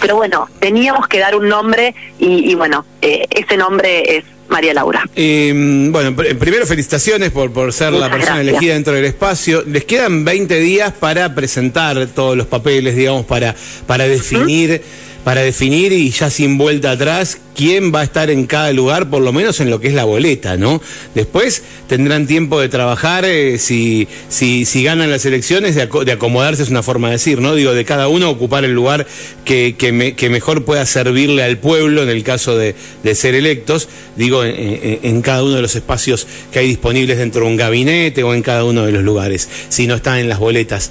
pero 0.00 0.16
bueno, 0.16 0.48
teníamos 0.58 1.08
que 1.08 1.18
dar 1.18 1.36
un 1.36 1.48
nombre 1.48 1.94
y, 2.18 2.54
bueno, 2.54 2.84
eh, 3.02 3.26
ese 3.30 3.56
nombre 3.56 4.16
es 4.16 4.24
María 4.48 4.74
Laura. 4.74 5.04
Em, 5.16 5.90
bueno, 5.90 6.14
primero 6.14 6.66
felicitaciones 6.66 7.30
por, 7.30 7.52
por 7.52 7.72
ser 7.72 7.92
la 7.92 8.10
persona 8.10 8.40
elegida 8.40 8.74
dentro 8.74 8.92
del 8.92 9.04
espacio. 9.04 9.62
Les 9.66 9.84
quedan 9.84 10.24
20 10.24 10.60
días 10.60 10.92
para 10.92 11.34
presentar 11.34 12.06
todos 12.08 12.36
los 12.36 12.46
papeles, 12.46 12.96
digamos, 12.96 13.24
para, 13.24 13.54
para 13.86 14.06
definir 14.06 14.82
para 15.24 15.40
definir 15.40 15.92
y 15.92 16.10
ya 16.10 16.30
sin 16.30 16.58
vuelta 16.58 16.92
atrás 16.92 17.38
quién 17.56 17.94
va 17.94 18.00
a 18.00 18.04
estar 18.04 18.30
en 18.30 18.46
cada 18.46 18.72
lugar, 18.72 19.08
por 19.08 19.22
lo 19.22 19.32
menos 19.32 19.60
en 19.60 19.70
lo 19.70 19.80
que 19.80 19.88
es 19.88 19.94
la 19.94 20.04
boleta, 20.04 20.56
¿no? 20.56 20.82
Después 21.14 21.62
tendrán 21.88 22.26
tiempo 22.26 22.60
de 22.60 22.68
trabajar, 22.68 23.24
eh, 23.24 23.58
si, 23.58 24.06
si, 24.28 24.64
si 24.64 24.82
ganan 24.84 25.10
las 25.10 25.24
elecciones, 25.24 25.74
de, 25.74 26.12
acomodarse 26.12 26.62
es 26.62 26.68
una 26.68 26.82
forma 26.82 27.08
de 27.08 27.14
decir, 27.14 27.40
¿no? 27.40 27.54
Digo, 27.54 27.72
de 27.72 27.84
cada 27.84 28.08
uno 28.08 28.28
ocupar 28.28 28.64
el 28.64 28.72
lugar 28.72 29.06
que, 29.44 29.76
que, 29.76 30.28
mejor 30.28 30.64
pueda 30.64 30.84
servirle 30.84 31.42
al 31.42 31.58
pueblo 31.58 32.02
en 32.02 32.08
el 32.08 32.22
caso 32.22 32.58
de, 32.58 32.74
de 33.02 33.14
ser 33.14 33.34
electos, 33.34 33.88
digo, 34.16 34.44
en, 34.44 35.22
cada 35.22 35.42
uno 35.42 35.54
de 35.54 35.62
los 35.62 35.74
espacios 35.74 36.26
que 36.52 36.58
hay 36.58 36.68
disponibles 36.68 37.18
dentro 37.18 37.44
de 37.44 37.50
un 37.50 37.56
gabinete 37.56 38.22
o 38.24 38.34
en 38.34 38.42
cada 38.42 38.64
uno 38.64 38.84
de 38.84 38.92
los 38.92 39.02
lugares, 39.02 39.48
si 39.68 39.86
no 39.86 39.94
están 39.94 40.18
en 40.18 40.28
las 40.28 40.38
boletas. 40.38 40.90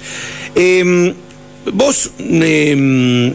Eh, 0.56 1.14
vos... 1.72 2.10
Eh, 2.18 3.34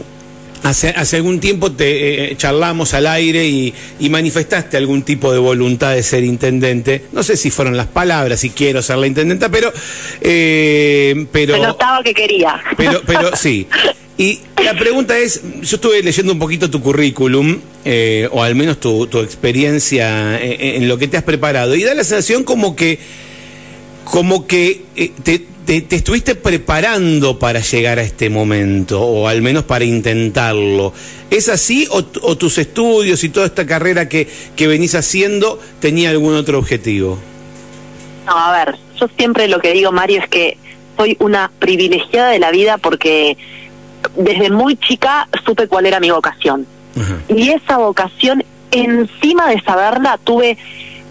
Hace, 0.62 0.90
hace 0.90 1.16
algún 1.16 1.40
tiempo 1.40 1.72
te 1.72 2.32
eh, 2.32 2.36
charlamos 2.36 2.92
al 2.92 3.06
aire 3.06 3.46
y, 3.46 3.74
manifestaste 4.10 4.76
algún 4.76 5.02
tipo 5.02 5.32
de 5.32 5.38
voluntad 5.38 5.94
de 5.94 6.02
ser 6.02 6.22
intendente. 6.22 7.04
No 7.12 7.22
sé 7.22 7.36
si 7.36 7.50
fueron 7.50 7.76
las 7.76 7.86
palabras, 7.86 8.40
si 8.40 8.50
quiero 8.50 8.82
ser 8.82 8.98
la 8.98 9.06
intendenta, 9.06 9.48
pero... 9.48 9.72
Eh, 10.20 11.26
pero 11.32 11.54
Se 11.54 11.60
notaba 11.60 12.02
que 12.02 12.12
quería. 12.12 12.60
Pero, 12.76 13.00
pero 13.06 13.34
sí. 13.36 13.66
Y 14.18 14.40
la 14.62 14.74
pregunta 14.74 15.16
es, 15.16 15.40
yo 15.62 15.76
estuve 15.76 16.02
leyendo 16.02 16.32
un 16.32 16.38
poquito 16.38 16.68
tu 16.68 16.82
currículum, 16.82 17.58
eh, 17.86 18.28
o 18.32 18.42
al 18.42 18.54
menos 18.54 18.78
tu, 18.78 19.06
tu 19.06 19.20
experiencia 19.20 20.38
en, 20.42 20.86
lo 20.88 20.98
que 20.98 21.08
te 21.08 21.16
has 21.16 21.22
preparado, 21.22 21.74
y 21.74 21.84
da 21.84 21.94
la 21.94 22.04
sensación 22.04 22.44
como 22.44 22.76
que, 22.76 22.98
como 24.04 24.46
que 24.46 24.82
te, 25.22 25.46
te, 25.78 25.96
estuviste 25.96 26.34
preparando 26.34 27.38
para 27.38 27.60
llegar 27.60 28.00
a 28.00 28.02
este 28.02 28.28
momento, 28.28 29.00
o 29.00 29.28
al 29.28 29.40
menos 29.40 29.62
para 29.64 29.84
intentarlo. 29.84 30.92
¿Es 31.30 31.48
así 31.48 31.86
o, 31.90 32.02
tus 32.02 32.58
estudios 32.58 33.22
y 33.22 33.28
toda 33.28 33.46
esta 33.46 33.64
carrera 33.66 34.08
que, 34.08 34.28
que 34.56 34.66
venís 34.66 34.96
haciendo 34.96 35.60
tenía 35.78 36.10
algún 36.10 36.34
otro 36.34 36.58
objetivo? 36.58 37.18
No, 38.26 38.36
a 38.36 38.52
ver, 38.52 38.78
yo 38.98 39.06
siempre 39.16 39.46
lo 39.46 39.60
que 39.60 39.72
digo, 39.72 39.92
Mario, 39.92 40.20
es 40.20 40.28
que 40.28 40.58
soy 40.96 41.16
una 41.20 41.52
privilegiada 41.60 42.30
de 42.30 42.40
la 42.40 42.50
vida 42.50 42.78
porque 42.78 43.38
desde 44.16 44.50
muy 44.50 44.76
chica 44.76 45.28
supe 45.44 45.68
cuál 45.68 45.86
era 45.86 46.00
mi 46.00 46.10
vocación. 46.10 46.66
Y 47.28 47.50
esa 47.50 47.78
vocación, 47.78 48.44
encima 48.72 49.48
de 49.48 49.60
saberla, 49.60 50.18
tuve 50.22 50.58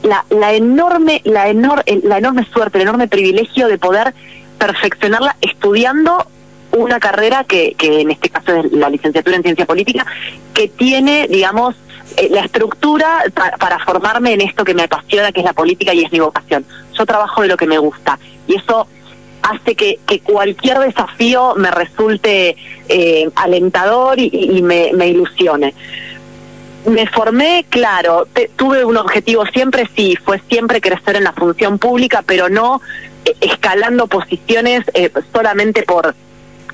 la, 0.04 0.26
la 0.30 0.54
enorme, 0.54 1.22
la, 1.24 1.48
enorme 1.48 1.84
la 2.04 2.18
enorme 2.18 2.46
suerte, 2.52 2.78
el 2.78 2.84
enorme 2.84 3.08
privilegio 3.08 3.68
de 3.68 3.78
poder 3.78 4.14
perfeccionarla 4.60 5.36
estudiando 5.42 6.28
una 6.72 7.00
carrera 7.00 7.44
que, 7.46 7.74
que 7.78 8.02
en 8.02 8.12
este 8.12 8.30
caso 8.30 8.54
es 8.54 8.72
la 8.72 8.90
licenciatura 8.90 9.36
en 9.36 9.44
ciencia 9.44 9.66
política, 9.66 10.06
que 10.54 10.68
tiene, 10.68 11.28
digamos, 11.28 11.76
eh, 12.18 12.28
la 12.30 12.42
estructura 12.42 13.24
para 13.60 13.80
formarme 13.80 14.34
en 14.34 14.42
esto 14.42 14.64
que 14.64 14.74
me 14.74 14.84
apasiona, 14.84 15.32
que 15.32 15.40
es 15.40 15.46
la 15.46 15.54
política 15.54 15.94
y 15.94 16.04
es 16.04 16.12
mi 16.12 16.20
vocación. 16.20 16.66
Yo 16.98 17.06
trabajo 17.06 17.42
de 17.42 17.48
lo 17.48 17.58
que 17.58 17.66
me 17.66 17.78
gusta 17.78 18.20
y 18.48 18.56
eso 18.56 18.88
hace 19.42 19.76
que, 19.76 20.00
cualquier 20.24 20.80
desafío 20.80 21.56
me 21.56 21.72
resulte 21.72 22.56
eh, 22.88 23.30
alentador 23.36 24.20
y, 24.20 24.62
me, 24.62 24.92
me, 24.94 25.08
ilusione. 25.08 25.74
Me 26.86 27.08
formé, 27.08 27.66
claro, 27.70 28.28
tuve 28.56 28.84
un 28.84 28.98
objetivo 28.98 29.46
siempre, 29.46 29.88
sí, 29.96 30.18
fue 30.24 30.42
siempre 30.50 30.82
crecer 30.82 31.16
en 31.16 31.24
la 31.24 31.34
función 31.34 31.78
pública, 31.78 32.24
pero 32.26 32.50
no 32.50 32.82
escalando 33.42 34.08
posiciones 34.08 34.84
eh, 34.94 35.12
solamente 35.34 35.84
por 35.84 36.16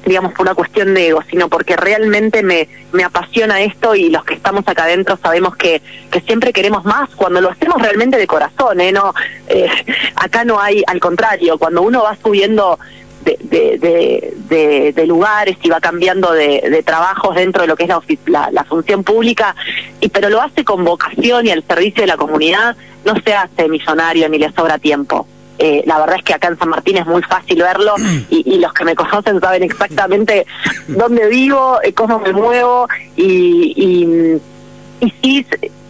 digamos 0.05 0.33
por 0.33 0.45
una 0.45 0.53
cuestión 0.53 0.93
de 0.93 1.07
ego, 1.07 1.23
sino 1.29 1.49
porque 1.49 1.75
realmente 1.75 2.43
me, 2.43 2.69
me 2.91 3.03
apasiona 3.03 3.61
esto 3.61 3.95
y 3.95 4.09
los 4.09 4.23
que 4.23 4.35
estamos 4.35 4.63
acá 4.67 4.83
adentro 4.83 5.17
sabemos 5.21 5.55
que, 5.55 5.81
que 6.11 6.21
siempre 6.21 6.53
queremos 6.53 6.85
más 6.85 7.09
cuando 7.15 7.41
lo 7.41 7.49
hacemos 7.49 7.81
realmente 7.81 8.17
de 8.17 8.27
corazón, 8.27 8.79
¿eh? 8.81 8.91
No, 8.91 9.13
eh, 9.47 9.67
acá 10.15 10.45
no 10.45 10.59
hay, 10.59 10.83
al 10.85 10.99
contrario, 10.99 11.57
cuando 11.57 11.81
uno 11.81 12.03
va 12.03 12.15
subiendo 12.21 12.77
de, 13.23 14.93
de, 14.95 15.07
lugares 15.07 15.57
y 15.63 15.69
va 15.69 15.79
cambiando 15.79 16.31
de, 16.31 16.83
trabajos 16.85 17.35
dentro 17.35 17.63
de 17.63 17.67
lo 17.67 17.75
que 17.75 17.85
es 17.85 17.89
la, 18.27 18.49
la, 18.51 18.63
función 18.65 19.03
pública, 19.03 19.55
y 19.99 20.09
pero 20.09 20.29
lo 20.29 20.41
hace 20.41 20.63
con 20.63 20.83
vocación 20.83 21.47
y 21.47 21.49
al 21.51 21.63
servicio 21.63 22.01
de 22.01 22.07
la 22.07 22.17
comunidad, 22.17 22.75
no 23.03 23.15
se 23.21 23.33
hace 23.33 23.67
millonario 23.67 24.29
ni 24.29 24.37
le 24.37 24.51
sobra 24.51 24.77
tiempo. 24.77 25.27
Eh, 25.57 25.83
la 25.85 25.99
verdad 25.99 26.17
es 26.17 26.23
que 26.23 26.33
acá 26.33 26.49
en 26.49 26.59
San 26.59 26.69
Martín 26.69 26.97
es 26.97 27.05
muy 27.05 27.21
fácil 27.23 27.61
verlo 27.61 27.95
y, 28.29 28.59
los 28.59 28.73
que 28.73 28.85
me 28.85 28.95
conocen 28.95 29.39
saben 29.39 29.63
exactamente 29.63 30.45
dónde 30.87 31.27
vivo, 31.27 31.79
eh, 31.83 31.93
cómo 31.93 32.19
me 32.19 32.33
muevo 32.33 32.87
y, 33.15 33.73
y, 33.75 35.05
y 35.05 35.13
sí, 35.21 35.45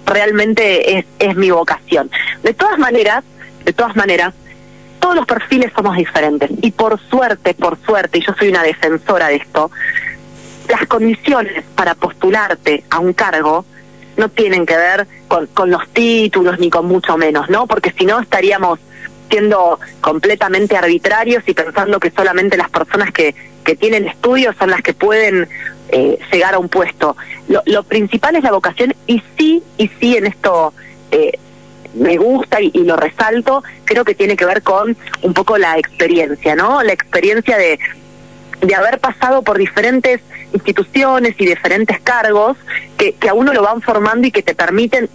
realmente 0.06 1.00
es, 1.00 1.06
es 1.20 1.36
mi 1.36 1.52
vocación. 1.52 2.10
De 2.44 2.54
todas 2.54 2.78
maneras, 2.78 3.24
de 3.64 3.74
todas 3.74 3.96
maneras, 3.96 4.34
todos 5.00 5.16
los 5.16 5.26
perfiles 5.26 5.72
somos 5.76 5.96
diferentes 5.98 6.50
y 6.62 6.72
por 6.72 7.00
suerte, 7.00 7.54
por 7.54 7.78
suerte, 7.86 8.20
y 8.20 8.26
yo 8.26 8.34
soy 8.38 8.50
una 8.50 8.64
defensora 8.64 9.28
de 9.28 9.36
esto, 9.36 9.72
las 10.70 10.88
condiciones 10.88 11.64
para 11.76 11.96
postularte 11.96 12.84
a 12.90 13.00
un 13.00 13.14
cargo 13.14 13.66
no 14.18 14.30
tienen 14.30 14.66
que 14.66 14.76
ver 14.76 15.08
con, 15.28 15.48
con 15.48 15.70
los 15.70 15.88
títulos 15.90 16.60
ni 16.60 16.70
con 16.70 16.86
mucho 16.88 17.18
menos, 17.18 17.50
¿no? 17.50 17.68
Porque 17.68 17.94
si 17.98 18.06
no 18.06 18.20
estaríamos 18.20 18.80
siendo 19.30 19.80
completamente 20.02 20.78
arbitrarios 20.78 21.44
y 21.48 21.54
pensando 21.54 22.00
que 22.00 22.12
solamente 22.12 22.58
las 22.58 22.70
personas 22.70 23.12
que, 23.12 23.36
que 23.64 23.76
tienen 23.76 24.08
estudios 24.08 24.56
son 24.58 24.70
las 24.70 24.82
que 24.82 24.94
pueden 24.94 25.48
eh, 25.90 26.18
llegar 26.32 26.54
a 26.54 26.60
un 26.60 26.70
puesto. 26.70 27.16
Lo, 27.66 27.84
principal 27.84 28.36
es 28.36 28.44
la 28.44 28.52
vocación 28.52 28.94
y 29.08 29.22
sí, 29.38 29.64
y 29.78 29.88
sí 30.00 30.18
en 30.18 30.26
esto 30.28 30.74
eh, 31.12 31.38
me 31.94 32.18
gusta 32.18 32.62
y, 32.62 32.72
lo 32.72 32.96
resalto, 32.96 33.64
creo 33.84 34.04
que 34.04 34.16
tiene 34.16 34.36
que 34.36 34.46
ver 34.46 34.62
con 34.62 34.98
un 35.22 35.34
poco 35.34 35.58
la 35.58 35.78
experiencia, 35.78 36.56
¿no? 36.56 36.84
La 36.84 36.94
experiencia 36.94 37.58
de, 37.58 37.80
de 38.62 38.76
haber 38.76 39.00
pasado 39.00 39.42
por 39.42 39.58
diferentes 39.58 40.22
instituciones 40.54 41.36
y 41.38 41.46
diferentes 41.46 42.00
cargos 42.02 42.58
que, 42.98 43.14
que 43.14 43.30
a 43.30 43.34
uno 43.34 43.54
lo 43.54 43.62
van 43.62 43.82
formando 43.82 44.28
y 44.28 44.32
que 44.32 44.44
te 44.44 44.56
permiten 44.56 45.10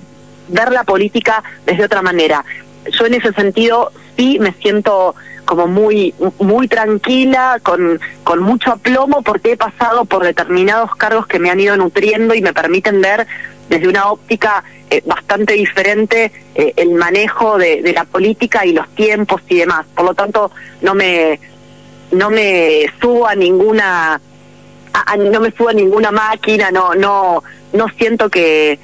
ver 0.48 0.72
la 0.72 0.84
política 0.84 1.42
desde 1.66 1.84
otra 1.84 2.02
manera 2.02 2.44
yo 2.86 3.06
en 3.06 3.14
ese 3.14 3.32
sentido 3.32 3.92
sí 4.16 4.38
me 4.38 4.52
siento 4.52 5.14
como 5.44 5.66
muy 5.66 6.14
muy 6.38 6.68
tranquila, 6.68 7.58
con, 7.62 8.00
con 8.22 8.40
mucho 8.40 8.70
aplomo, 8.70 9.22
porque 9.22 9.52
he 9.52 9.56
pasado 9.56 10.04
por 10.04 10.22
determinados 10.22 10.94
cargos 10.94 11.26
que 11.26 11.40
me 11.40 11.50
han 11.50 11.58
ido 11.58 11.76
nutriendo 11.76 12.34
y 12.34 12.40
me 12.40 12.52
permiten 12.52 13.00
ver 13.00 13.26
desde 13.68 13.88
una 13.88 14.10
óptica 14.10 14.62
eh, 14.90 15.02
bastante 15.06 15.54
diferente 15.54 16.32
eh, 16.54 16.72
el 16.76 16.90
manejo 16.90 17.56
de, 17.58 17.92
la 17.94 18.04
política 18.04 18.66
y 18.66 18.72
los 18.72 18.88
tiempos 18.94 19.42
y 19.48 19.58
demás. 19.58 19.86
Por 19.94 20.04
lo 20.04 20.14
tanto, 20.14 20.50
no 20.82 20.94
me 20.94 21.40
no 22.10 22.28
me 22.28 22.86
subo 23.00 23.28
a 23.28 23.36
ninguna 23.36 24.20
no 25.16 25.40
me 25.40 25.52
subo 25.52 25.68
a 25.68 25.72
ninguna 25.72 26.10
máquina, 26.10 26.72
no 26.72 26.94
no 26.94 27.42
no 27.72 27.88
siento 27.96 28.28
que 28.28 28.80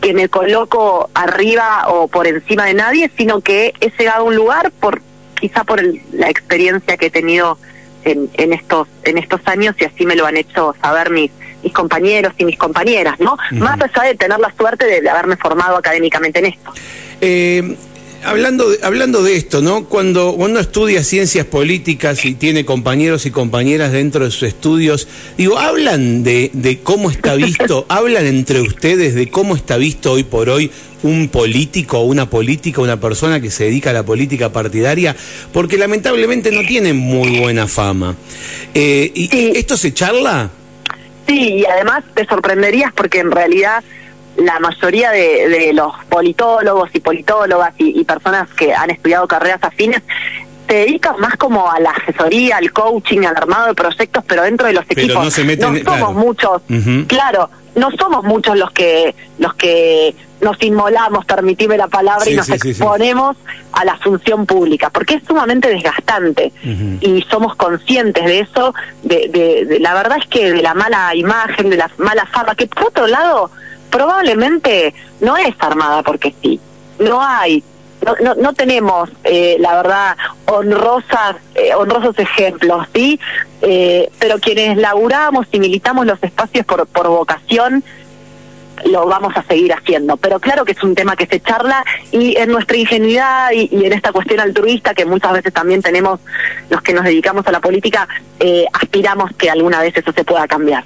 que 0.00 0.14
me 0.14 0.28
coloco 0.28 1.10
arriba 1.14 1.84
o 1.88 2.08
por 2.08 2.26
encima 2.26 2.66
de 2.66 2.74
nadie, 2.74 3.10
sino 3.16 3.40
que 3.40 3.74
he 3.80 3.90
llegado 3.98 4.22
a 4.22 4.24
un 4.24 4.36
lugar 4.36 4.70
por 4.72 5.02
quizá 5.38 5.64
por 5.64 5.82
la 6.12 6.28
experiencia 6.28 6.96
que 6.96 7.06
he 7.06 7.10
tenido 7.10 7.58
en, 8.04 8.30
en, 8.34 8.52
estos 8.52 8.88
en 9.04 9.18
estos 9.18 9.40
años 9.46 9.74
y 9.78 9.84
así 9.84 10.06
me 10.06 10.16
lo 10.16 10.26
han 10.26 10.36
hecho 10.36 10.74
saber 10.80 11.10
mis 11.10 11.30
mis 11.62 11.72
compañeros 11.72 12.32
y 12.38 12.44
mis 12.44 12.58
compañeras, 12.58 13.18
¿no? 13.20 13.36
Más 13.52 13.78
allá 13.80 14.08
de 14.08 14.14
tener 14.14 14.38
la 14.38 14.52
suerte 14.56 14.86
de, 14.86 15.08
haberme 15.08 15.36
formado 15.36 15.76
académicamente 15.76 16.38
en 16.38 16.46
esto. 16.46 16.72
Eh, 17.20 17.76
hablando, 18.24 18.70
de, 18.70 18.78
hablando 18.82 19.22
de 19.22 19.36
esto, 19.36 19.62
¿no? 19.62 19.84
Cuando 19.84 20.32
uno 20.32 20.60
estudia 20.60 21.02
ciencias 21.02 21.46
políticas 21.46 22.24
y 22.24 22.34
tiene 22.34 22.64
compañeros 22.64 23.26
y 23.26 23.30
compañeras 23.30 23.92
dentro 23.92 24.24
de 24.24 24.30
sus 24.30 24.44
estudios, 24.44 25.08
digo, 25.36 25.58
hablan 25.58 26.22
de, 26.22 26.50
de 26.52 26.80
cómo 26.80 27.10
está 27.10 27.34
visto, 27.34 27.86
hablan 27.88 28.26
entre 28.26 28.60
ustedes 28.60 29.14
de 29.14 29.28
cómo 29.30 29.56
está 29.56 29.76
visto 29.76 30.12
hoy 30.12 30.24
por 30.24 30.48
hoy 30.48 30.70
un 31.02 31.28
político 31.28 32.00
o 32.00 32.04
una 32.04 32.28
política, 32.28 32.80
una 32.80 33.00
persona 33.00 33.40
que 33.40 33.50
se 33.50 33.64
dedica 33.64 33.90
a 33.90 33.92
la 33.94 34.04
política 34.04 34.52
partidaria, 34.52 35.16
porque 35.52 35.78
lamentablemente 35.78 36.50
no 36.52 36.60
tiene 36.66 36.92
muy 36.92 37.38
buena 37.38 37.66
fama. 37.66 38.16
Eh, 38.74 39.10
¿Y 39.14 39.56
esto 39.56 39.76
se 39.76 39.94
charla? 39.94 40.50
Sí, 41.26 41.54
y 41.54 41.64
además 41.64 42.04
te 42.14 42.26
sorprenderías 42.26 42.92
porque 42.92 43.20
en 43.20 43.30
realidad 43.30 43.82
la 44.36 44.58
mayoría 44.58 45.10
de, 45.10 45.48
de 45.48 45.72
los 45.72 45.92
politólogos 46.08 46.90
y 46.94 47.00
politólogas 47.00 47.74
y, 47.78 48.04
personas 48.04 48.48
que 48.50 48.74
han 48.74 48.90
estudiado 48.90 49.28
carreras 49.28 49.62
afines 49.62 50.02
se 50.68 50.74
dedican 50.74 51.18
más 51.18 51.36
como 51.36 51.70
a 51.70 51.80
la 51.80 51.90
asesoría, 51.90 52.56
al 52.58 52.72
coaching, 52.72 53.20
al 53.20 53.36
armado 53.36 53.66
de 53.68 53.74
proyectos, 53.74 54.24
pero 54.26 54.44
dentro 54.44 54.68
de 54.68 54.72
los 54.72 54.84
equipos 54.88 55.24
no, 55.24 55.30
se 55.30 55.42
meten, 55.42 55.82
no 55.82 55.98
somos 55.98 56.14
muchos, 56.14 56.62
claro, 57.08 57.50
no 57.74 57.90
somos 57.92 58.24
muchos 58.24 58.56
los 58.56 58.70
que 58.70 59.14
los 59.38 59.54
que 59.54 60.14
nos 60.40 60.62
inmolamos, 60.62 61.24
permitime 61.24 61.76
la 61.76 61.88
palabra, 61.88 62.28
y 62.28 62.34
nos 62.34 62.48
exponemos 62.48 63.36
a 63.72 63.84
la 63.84 63.96
función 63.98 64.46
pública, 64.46 64.90
porque 64.90 65.14
es 65.14 65.22
sumamente 65.26 65.68
desgastante. 65.68 66.52
Y 67.00 67.22
somos 67.30 67.56
conscientes 67.56 68.24
de 68.24 68.40
eso, 68.40 68.74
de, 69.02 69.28
de, 69.28 69.66
de, 69.66 69.80
la 69.80 69.94
verdad 69.94 70.18
es 70.18 70.26
que 70.28 70.52
de 70.52 70.62
la 70.62 70.74
mala 70.74 71.14
imagen, 71.14 71.68
de 71.68 71.76
la 71.76 71.90
mala 71.98 72.26
fama, 72.26 72.54
que 72.54 72.66
por 72.66 72.86
otro 72.86 73.06
lado 73.06 73.50
probablemente 73.90 74.94
no 75.20 75.36
es 75.36 75.54
armada 75.58 76.02
porque 76.02 76.34
sí. 76.42 76.60
No 76.98 77.22
hay, 77.22 77.62
no, 78.04 78.14
no, 78.22 78.34
no 78.34 78.52
tenemos, 78.54 79.10
eh, 79.24 79.56
la 79.58 79.76
verdad, 79.76 80.16
honrosas, 80.46 81.36
eh, 81.54 81.74
honrosos 81.74 82.18
ejemplos, 82.18 82.86
¿sí? 82.94 83.20
Eh, 83.62 84.10
pero 84.18 84.38
quienes 84.38 84.76
laburamos 84.78 85.46
y 85.52 85.58
militamos 85.58 86.06
los 86.06 86.22
espacios 86.22 86.64
por, 86.64 86.86
por 86.86 87.08
vocación, 87.08 87.84
lo 88.86 89.06
vamos 89.06 89.36
a 89.36 89.42
seguir 89.42 89.74
haciendo. 89.74 90.16
Pero 90.16 90.40
claro 90.40 90.64
que 90.64 90.72
es 90.72 90.82
un 90.82 90.94
tema 90.94 91.14
que 91.14 91.26
se 91.26 91.40
charla 91.40 91.84
y 92.10 92.36
en 92.38 92.50
nuestra 92.50 92.78
ingenuidad 92.78 93.50
y, 93.52 93.68
y 93.70 93.84
en 93.84 93.92
esta 93.92 94.12
cuestión 94.12 94.40
altruista 94.40 94.94
que 94.94 95.04
muchas 95.04 95.32
veces 95.32 95.52
también 95.52 95.82
tenemos 95.82 96.20
los 96.70 96.80
que 96.80 96.94
nos 96.94 97.04
dedicamos 97.04 97.46
a 97.46 97.52
la 97.52 97.60
política, 97.60 98.08
aspiramos 98.72 99.30
que 99.36 99.50
alguna 99.50 99.82
vez 99.82 99.94
eso 99.94 100.12
se 100.12 100.24
pueda 100.24 100.48
cambiar. 100.48 100.84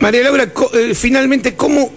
María 0.00 0.22
Laura, 0.22 0.52
eh, 0.74 0.94
finalmente, 0.94 1.54
¿cómo 1.54 1.90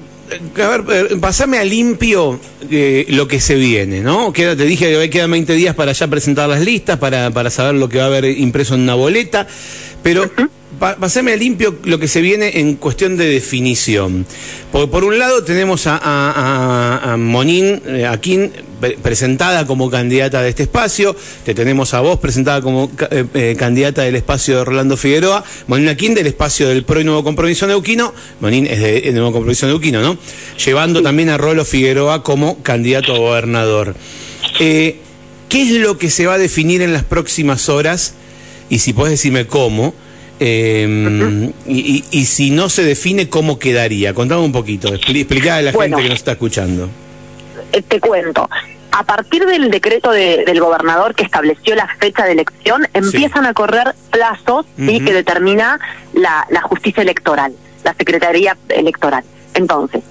a 0.64 0.78
ver, 0.78 1.12
eh, 1.12 1.18
pasame 1.20 1.58
a 1.58 1.64
limpio 1.64 2.40
eh, 2.70 3.06
lo 3.10 3.28
que 3.28 3.40
se 3.40 3.56
viene, 3.56 4.02
¿no? 4.02 4.32
Queda, 4.32 4.56
te 4.56 4.64
dije 4.64 4.92
que 4.92 5.10
quedan 5.10 5.32
20 5.32 5.54
días 5.54 5.76
para 5.76 5.92
ya 5.92 6.08
presentar 6.08 6.50
las 6.50 6.62
listas, 6.62 6.98
para, 7.00 7.32
para 7.32 7.50
saber 7.50 7.76
lo 7.76 7.90
que 7.90 7.98
va 7.98 8.06
a 8.06 8.08
haber 8.08 8.26
impreso 8.26 8.76
en 8.76 8.82
una 8.82 8.96
boleta, 8.96 9.48
pero 10.02 10.32
a 10.80 11.36
limpio 11.36 11.76
lo 11.84 12.00
que 12.00 12.08
se 12.08 12.22
viene 12.22 12.60
en 12.60 12.76
cuestión 12.76 13.18
de 13.18 13.28
definición. 13.28 14.26
Porque 14.72 14.88
por 14.88 15.04
un 15.04 15.20
lado 15.20 15.44
tenemos 15.44 15.86
a, 15.88 15.98
a, 15.98 17.14
a, 17.14 17.18
Monín 17.18 17.82
eh, 17.86 18.06
Aquín 18.06 18.52
presentada 19.04 19.68
como 19.68 19.92
candidata 19.92 20.42
de 20.42 20.50
este 20.50 20.64
espacio, 20.64 21.16
te 21.46 21.54
tenemos 21.54 21.94
a 21.94 22.02
vos 22.02 22.20
presentada 22.20 22.62
como 22.62 22.90
eh, 23.12 23.26
eh, 23.36 23.56
candidata 23.58 24.02
del 24.02 24.16
espacio 24.16 24.58
de 24.58 24.66
Rolando 24.66 24.98
Figueroa, 24.98 25.44
Monín 25.68 25.88
Aquín 25.88 26.16
del 26.16 26.26
espacio 26.26 26.68
del 26.68 26.84
PRO 26.84 27.02
y 27.02 27.04
Nuevo 27.04 27.24
Compromiso 27.24 27.68
Neuquino, 27.68 28.14
Monín 28.40 28.66
es 28.66 28.80
de, 28.80 29.12
Nuevo 29.12 29.34
Compromiso 29.34 29.68
Neuquino, 29.68 30.02
¿no? 30.02 30.18
Llevando 30.66 31.04
también 31.04 31.30
a 31.30 31.38
Rolo 31.38 31.64
Figueroa 31.64 32.24
como 32.24 32.64
candidato 32.64 33.14
a 33.14 33.20
gobernador. 33.20 33.96
¿Qué 35.52 35.64
es 35.64 35.72
lo 35.74 35.98
que 35.98 36.10
se 36.10 36.28
va 36.28 36.36
a 36.36 36.38
definir 36.38 36.82
en 36.82 36.94
las 36.94 37.04
próximas 37.04 37.68
horas? 37.68 38.14
Y 38.70 38.80
si 38.80 38.94
puedes 38.94 39.12
decirme 39.12 39.46
cómo. 39.46 39.94
Eh, 40.44 41.52
y, 41.68 42.26
si 42.26 42.50
no 42.50 42.68
se 42.68 42.84
define, 42.84 43.30
¿cómo 43.30 43.60
quedaría? 43.60 44.16
Contame 44.16 44.42
un 44.42 44.52
poquito, 44.52 44.92
explica 44.92 45.58
a 45.58 45.62
la 45.62 45.72
gente 45.72 46.02
que 46.02 46.10
nos 46.10 46.18
está 46.18 46.32
escuchando. 46.32 46.90
Eh, 47.72 47.84
te 47.84 48.00
cuento. 48.00 48.50
A 48.92 49.04
partir 49.04 49.46
del 49.46 49.70
decreto 49.70 50.10
del 50.10 50.60
gobernador 50.60 51.14
que 51.14 51.24
estableció 51.24 51.76
la 51.76 51.88
fecha 52.00 52.26
de 52.26 52.32
elección, 52.32 52.88
empiezan 52.94 53.46
a 53.46 53.54
correr 53.54 53.94
plazos 54.10 54.66
que 54.76 55.14
determina 55.14 55.80
la, 56.14 56.48
la 56.50 56.62
justicia 56.64 57.04
electoral, 57.04 57.54
la 57.84 57.94
Secretaría 57.94 58.58
Electoral. 58.70 59.24
Entonces, 59.54 60.02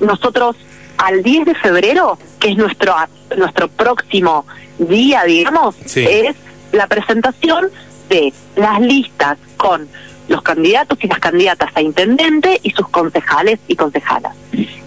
nosotros 0.00 0.56
al 0.96 1.22
10 1.22 1.44
de 1.44 1.54
febrero, 1.56 2.18
que 2.40 2.48
es 2.52 2.56
nuestro, 2.56 2.94
nuestro 3.36 3.68
próximo 3.68 4.46
día, 4.78 5.24
digamos, 5.24 5.76
es 5.94 6.34
la 6.72 6.86
presentación 6.86 7.70
de 8.08 8.32
las 8.56 8.80
listas 8.80 9.38
con 9.56 9.88
los 10.28 10.42
candidatos 10.42 10.98
y 11.02 11.08
las 11.08 11.18
candidatas 11.18 11.70
a 11.74 11.82
intendente 11.82 12.60
y 12.62 12.70
sus 12.70 12.88
concejales 12.88 13.60
y 13.68 13.76
concejalas. 13.76 14.34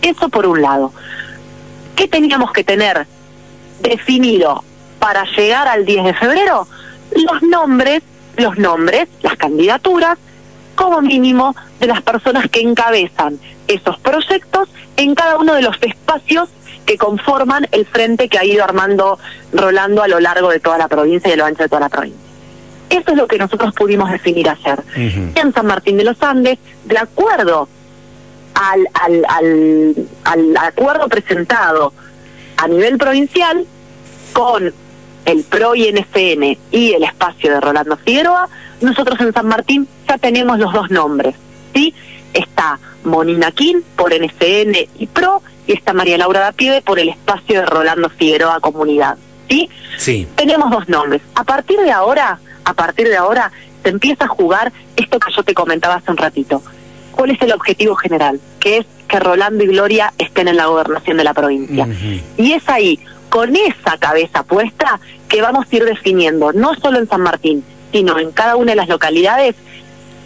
Eso 0.02 0.30
por 0.30 0.46
un 0.46 0.62
lado. 0.62 0.92
¿Qué 1.96 2.08
teníamos 2.08 2.52
que 2.52 2.64
tener 2.64 3.08
definido 3.82 4.64
para 5.00 5.26
llegar 5.26 5.68
al 5.68 5.86
10 5.86 6.06
de 6.06 6.14
febrero? 6.14 6.68
Los 7.12 7.42
nombres, 7.44 8.02
los 8.38 8.58
nombres, 8.58 9.08
las 9.22 9.36
candidaturas, 9.38 10.18
como 10.76 11.02
mínimo, 11.02 11.56
de 11.80 11.88
las 11.88 12.02
personas 12.02 12.50
que 12.50 12.62
encabezan 12.62 13.40
esos 13.68 14.00
proyectos 14.00 14.70
en 14.96 15.16
cada 15.16 15.38
uno 15.38 15.54
de 15.54 15.62
los 15.62 15.76
espacios 15.82 16.50
que 16.86 16.98
conforman 16.98 17.68
el 17.72 17.86
frente 17.86 18.30
que 18.30 18.38
ha 18.38 18.46
ido 18.46 18.64
armando 18.64 19.20
Rolando 19.52 20.04
a 20.04 20.08
lo 20.08 20.20
largo 20.20 20.50
de 20.50 20.60
toda 20.60 20.78
la 20.78 20.88
provincia 20.88 21.30
y 21.30 21.34
a 21.34 21.38
lo 21.38 21.46
ancho 21.46 21.64
de 21.64 21.70
toda 21.70 21.82
la 21.82 21.90
provincia. 21.90 22.27
Eso 22.90 23.12
es 23.12 23.18
lo 23.18 23.28
que 23.28 23.38
nosotros 23.38 23.74
pudimos 23.74 24.10
definir 24.10 24.50
hacer. 24.50 24.82
En 24.96 25.54
San 25.54 25.66
Martín 25.66 25.98
de 25.98 26.04
los 26.04 26.22
Andes, 26.22 26.58
de 26.86 26.98
acuerdo 26.98 27.68
al, 28.54 28.88
al, 28.94 29.26
al, 29.28 30.08
al 30.24 30.58
acuerdo 30.58 31.08
presentado 31.08 31.94
a 32.58 32.68
nivel 32.68 32.98
provincial 32.98 33.66
con 34.34 34.74
el 35.26 35.44
PRO 35.44 35.76
y 35.76 35.92
NFN 35.92 36.58
y 36.72 36.94
el 36.94 37.04
espacio 37.04 37.52
de 37.52 37.60
Rolando 37.60 37.98
Figueroa, 37.98 38.48
nosotros 38.82 39.20
en 39.20 39.34
San 39.34 39.48
Martín 39.48 39.88
ya 40.08 40.18
tenemos 40.18 40.58
los 40.58 40.72
dos 40.72 40.90
nombres. 40.90 41.36
¿sí? 41.74 41.94
Está 42.34 42.80
Monina 43.04 43.52
Quín 43.52 43.84
por 43.96 44.14
NFN 44.14 44.88
y 44.98 45.08
PRO 45.08 45.42
y 45.68 45.74
está 45.74 45.94
María 45.94 46.18
Laura 46.18 46.40
Dapieve 46.40 46.82
por 46.82 47.00
el 47.00 47.10
espacio 47.10 47.60
de 47.60 47.66
Rolando 47.66 48.10
Figueroa 48.10 48.60
Comunidad. 48.60 49.18
¿sí? 49.50 49.70
Sí. 49.98 50.28
Tenemos 50.36 50.72
dos 50.72 50.88
nombres. 50.88 51.22
A 51.36 51.44
partir 51.44 51.80
de 51.80 51.92
ahora 51.92 52.40
a 52.68 52.74
partir 52.74 53.08
de 53.08 53.16
ahora 53.16 53.50
se 53.82 53.90
empieza 53.90 54.26
a 54.26 54.28
jugar 54.28 54.74
esto 54.98 55.20
que 55.20 55.32
yo 55.32 55.42
te 55.42 55.54
comentaba 55.54 55.96
hace 55.96 56.12
un 56.12 56.18
ratito. 56.18 56.62
¿Cuál 57.14 57.32
es 57.32 57.42
el 57.42 57.54
objetivo 57.54 57.96
general? 57.96 58.42
Que 58.60 58.80
es 58.80 58.86
que 59.08 59.20
Rolando 59.22 59.64
y 59.64 59.68
Gloria 59.68 60.14
estén 60.18 60.50
en 60.50 60.58
la 60.58 60.66
gobernación 60.66 61.16
de 61.16 61.24
la 61.24 61.34
provincia. 61.34 61.88
Y 62.36 62.52
es 62.52 62.68
ahí, 62.68 63.00
con 63.30 63.56
esa 63.56 63.98
cabeza 63.98 64.44
puesta, 64.44 65.00
que 65.30 65.42
vamos 65.42 65.66
a 65.72 65.76
ir 65.78 65.86
definiendo, 65.86 66.52
no 66.52 66.76
solo 66.76 67.00
en 67.00 67.08
San 67.08 67.22
Martín, 67.22 67.64
sino 67.94 68.20
en 68.20 68.32
cada 68.32 68.58
una 68.58 68.74
de 68.74 68.76
las 68.76 68.90
localidades, 68.90 69.56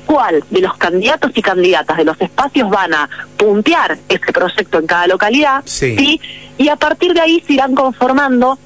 cuál 0.07 0.43
de 0.49 0.61
los 0.61 0.75
candidatos 0.77 1.31
y 1.35 1.43
candidatas 1.43 1.97
de 1.97 2.05
los 2.05 2.19
espacios 2.19 2.71
van 2.71 2.95
a 2.95 3.07
puntear 3.37 3.99
ese 4.09 4.33
proyecto 4.33 4.79
en 4.79 4.87
cada 4.87 5.05
localidad, 5.05 5.61
¿sí? 5.65 6.19
y 6.57 6.69
a 6.69 6.75
partir 6.75 7.13
de 7.13 7.21
ahí 7.21 7.43
se 7.45 7.53
irán 7.53 7.75
conformando 7.75 8.57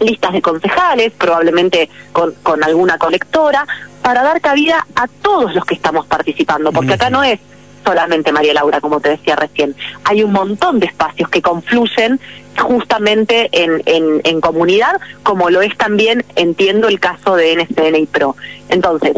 listas 0.00 0.32
de 0.32 0.42
concejales, 0.42 1.12
probablemente 1.12 1.88
con, 2.12 2.34
alguna 2.62 2.98
colectora, 2.98 3.66
para 4.02 4.22
dar 4.22 4.40
cabida 4.40 4.86
a 4.94 5.06
todos 5.06 5.54
los 5.54 5.64
que 5.64 5.74
estamos 5.74 6.06
participando, 6.06 6.72
porque 6.72 6.94
acá 6.94 7.10
no 7.10 7.22
es 7.22 7.38
solamente 7.84 8.32
María 8.32 8.54
Laura, 8.54 8.80
como 8.80 9.00
te 9.00 9.10
decía 9.10 9.36
recién, 9.36 9.74
hay 10.04 10.22
un 10.22 10.32
montón 10.32 10.78
de 10.78 10.86
espacios 10.86 11.28
que 11.30 11.40
confluyen 11.40 12.20
justamente 12.58 13.48
en, 13.52 13.82
en, 13.86 14.20
en 14.24 14.40
comunidad, 14.40 15.00
como 15.22 15.48
lo 15.48 15.62
es 15.62 15.76
también, 15.76 16.24
entiendo, 16.36 16.88
el 16.88 17.00
caso 17.00 17.36
de 17.36 17.56
NCN 17.56 17.96
y 17.96 18.06
PRO. 18.06 18.36
Entonces, 18.68 19.14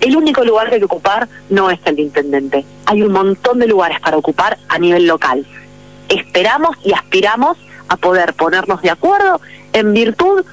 el 0.00 0.16
único 0.16 0.44
lugar 0.44 0.68
que 0.68 0.76
hay 0.76 0.80
que 0.80 0.86
ocupar 0.86 1.28
no 1.50 1.70
es 1.70 1.78
el 1.84 1.96
de 1.96 2.02
intendente. 2.02 2.64
Hay 2.86 3.02
un 3.02 3.12
montón 3.12 3.58
de 3.58 3.66
lugares 3.66 4.00
para 4.00 4.16
ocupar 4.16 4.58
a 4.68 4.78
nivel 4.78 5.06
local. 5.06 5.46
Esperamos 6.08 6.76
y 6.82 6.92
aspiramos 6.94 7.58
a 7.88 7.96
poder 7.96 8.32
ponernos 8.34 8.80
de 8.82 8.90
acuerdo 8.90 9.40
en 9.72 9.92
virtud 9.92 10.44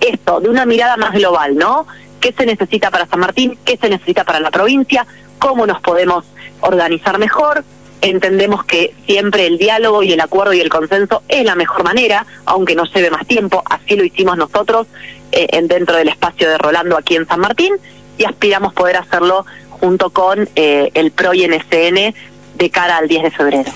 esto, 0.00 0.40
de 0.40 0.48
una 0.48 0.66
mirada 0.66 0.96
más 0.96 1.12
global, 1.12 1.56
¿no? 1.56 1.86
¿Qué 2.20 2.32
se 2.32 2.46
necesita 2.46 2.90
para 2.90 3.06
San 3.06 3.20
Martín? 3.20 3.58
¿Qué 3.64 3.76
se 3.76 3.88
necesita 3.88 4.24
para 4.24 4.40
la 4.40 4.50
provincia? 4.50 5.06
¿Cómo 5.38 5.66
nos 5.66 5.80
podemos 5.80 6.24
organizar 6.60 7.18
mejor? 7.18 7.64
Entendemos 8.00 8.64
que 8.64 8.94
siempre 9.06 9.46
el 9.46 9.56
diálogo 9.56 10.02
y 10.02 10.12
el 10.12 10.20
acuerdo 10.20 10.52
y 10.52 10.60
el 10.60 10.68
consenso 10.68 11.22
es 11.28 11.44
la 11.44 11.54
mejor 11.54 11.84
manera, 11.84 12.26
aunque 12.44 12.74
nos 12.74 12.92
lleve 12.94 13.10
más 13.10 13.26
tiempo, 13.26 13.62
así 13.64 13.96
lo 13.96 14.04
hicimos 14.04 14.36
nosotros 14.36 14.86
eh, 15.32 15.46
en, 15.50 15.68
dentro 15.68 15.96
del 15.96 16.08
espacio 16.08 16.48
de 16.48 16.58
Rolando 16.58 16.98
aquí 16.98 17.16
en 17.16 17.26
San 17.26 17.40
Martín 17.40 17.74
y 18.18 18.24
aspiramos 18.24 18.74
poder 18.74 18.96
hacerlo 18.96 19.46
junto 19.70 20.10
con 20.10 20.48
eh, 20.54 20.90
el 20.94 21.10
PRO 21.12 21.34
y 21.34 21.46
NCN 21.46 22.14
de 22.56 22.70
cara 22.70 22.98
al 22.98 23.08
10 23.08 23.22
de 23.22 23.30
febrero. 23.30 23.72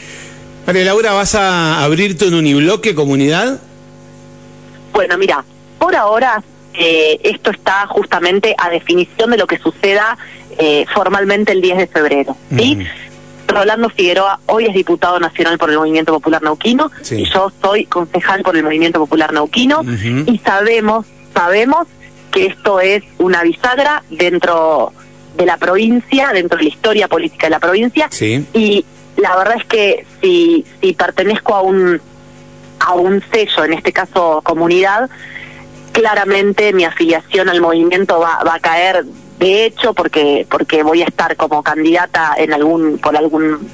María 0.67 0.85
Laura, 0.85 1.13
¿vas 1.13 1.35
a 1.35 1.83
abrirte 1.83 2.27
un 2.27 2.35
unibloque 2.35 2.95
comunidad? 2.95 3.61
Bueno, 4.93 5.17
mira, 5.19 5.45
por 5.79 5.95
ahora 5.95 6.43
eh, 6.75 7.21
esto 7.25 7.51
está 7.51 7.87
justamente 7.87 8.55
a 8.57 8.71
definición 8.71 9.31
de 9.31 9.37
lo 9.37 9.47
que 9.47 9.59
suceda 9.59 10.17
eh, 10.59 10.85
formalmente 10.93 11.53
el 11.53 11.61
10 11.61 11.79
de 11.79 11.87
febrero. 11.87 12.37
¿sí? 12.57 12.87
Rolando 13.49 13.89
Figueroa 13.89 14.41
hoy 14.47 14.67
es 14.67 14.75
diputado 14.75 15.19
nacional 15.19 15.59
por 15.59 15.71
el 15.71 15.79
Movimiento 15.79 16.13
Popular 16.13 16.43
Neuquino 16.43 16.91
y 17.11 17.25
yo 17.25 17.51
soy 17.63 17.87
concejal 17.87 18.43
por 18.43 18.57
el 18.57 18.63
Movimiento 18.63 19.01
Popular 19.01 19.33
Neuquino 19.33 19.83
y 20.27 20.39
sabemos, 20.39 21.07
sabemos 21.35 21.87
que 22.31 22.47
esto 22.47 22.79
es 22.79 23.03
una 23.19 23.43
bisagra 23.43 24.03
dentro 24.11 24.93
de 25.37 25.47
la 25.47 25.57
provincia, 25.57 26.31
dentro 26.33 26.59
de 26.59 26.65
la 26.65 26.69
historia 26.69 27.09
política 27.09 27.47
de 27.47 27.51
la 27.51 27.61
provincia 27.61 28.09
y 28.53 28.85
la 29.17 29.37
verdad 29.37 29.57
es 29.57 29.65
que 29.65 30.07
si, 30.21 30.65
si 30.81 30.93
pertenezco 30.93 31.55
a 31.55 31.63
un 31.63 32.01
a 32.81 32.95
un 32.95 33.23
sello, 33.33 33.65
en 33.65 33.73
este 33.73 33.93
caso 33.93 34.41
comunidad, 34.43 35.11
claramente 35.93 36.73
mi 36.73 36.85
afiliación 36.85 37.49
al 37.49 37.61
movimiento 37.61 38.21
va, 38.21 38.43
va 38.47 38.55
a 38.55 38.61
caer 38.61 39.05
de 39.39 39.65
hecho 39.65 39.95
porque 39.95 40.47
porque 40.49 40.83
voy 40.83 41.03
a 41.03 41.07
estar 41.07 41.37
como 41.37 41.63
candidata 41.63 42.35
en 42.37 42.53
algún 42.53 42.99
por 42.99 43.17
algún 43.17 43.69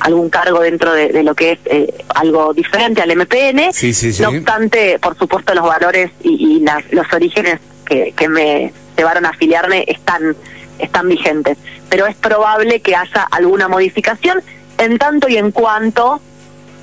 algún 0.00 0.30
cargo 0.30 0.60
dentro 0.60 0.92
de, 0.92 1.22
lo 1.22 1.34
que 1.34 1.52
es 1.52 1.58
eh, 1.66 2.04
algo 2.14 2.52
diferente 2.52 3.02
al 3.02 3.16
MPN. 3.16 3.72
Sí, 3.72 3.94
sí, 3.94 4.12
No 4.20 4.30
obstante, 4.30 4.98
por 4.98 5.16
supuesto, 5.16 5.54
los 5.54 5.64
valores 5.64 6.10
y, 6.24 6.56
y 6.56 6.66
los 6.90 7.12
orígenes 7.12 7.60
que, 7.86 8.12
que 8.16 8.28
me 8.28 8.72
llevaron 8.96 9.26
a 9.26 9.28
afiliarme 9.28 9.84
están, 9.86 10.36
están 10.80 11.08
vigentes. 11.08 11.56
Pero 11.88 12.06
es 12.06 12.16
probable 12.16 12.80
que 12.80 12.96
haya 12.96 13.22
alguna 13.30 13.68
modificación 13.68 14.42
en 14.78 14.98
tanto 14.98 15.28
y 15.28 15.36
en 15.36 15.52
cuanto 15.52 16.20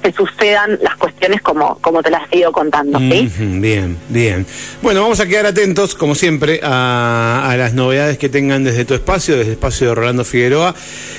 se 0.02 0.12
sucedan 0.14 0.80
las 0.82 0.96
cuestiones 0.96 1.42
como, 1.42 1.78
como 1.80 2.02
te 2.02 2.10
las 2.10 2.22
he 2.32 2.40
ido 2.40 2.52
contando. 2.52 3.00
¿sí? 3.00 3.30
bien, 3.38 3.98
bien. 4.10 4.46
Bueno, 4.82 5.02
vamos 5.02 5.20
a 5.20 5.28
quedar 5.28 5.46
atentos, 5.46 5.96
como 5.96 6.16
siempre, 6.16 6.60
a, 6.64 7.56
las 7.58 7.74
novedades 7.74 8.18
que 8.18 8.30
tengan 8.30 8.64
desde 8.64 8.86
tu 8.86 8.94
espacio, 8.94 9.36
desde 9.36 9.52
el 9.52 9.54
espacio 9.54 9.90
de 9.90 9.96
Rolando 9.96 10.24
Figueroa, 10.24 10.74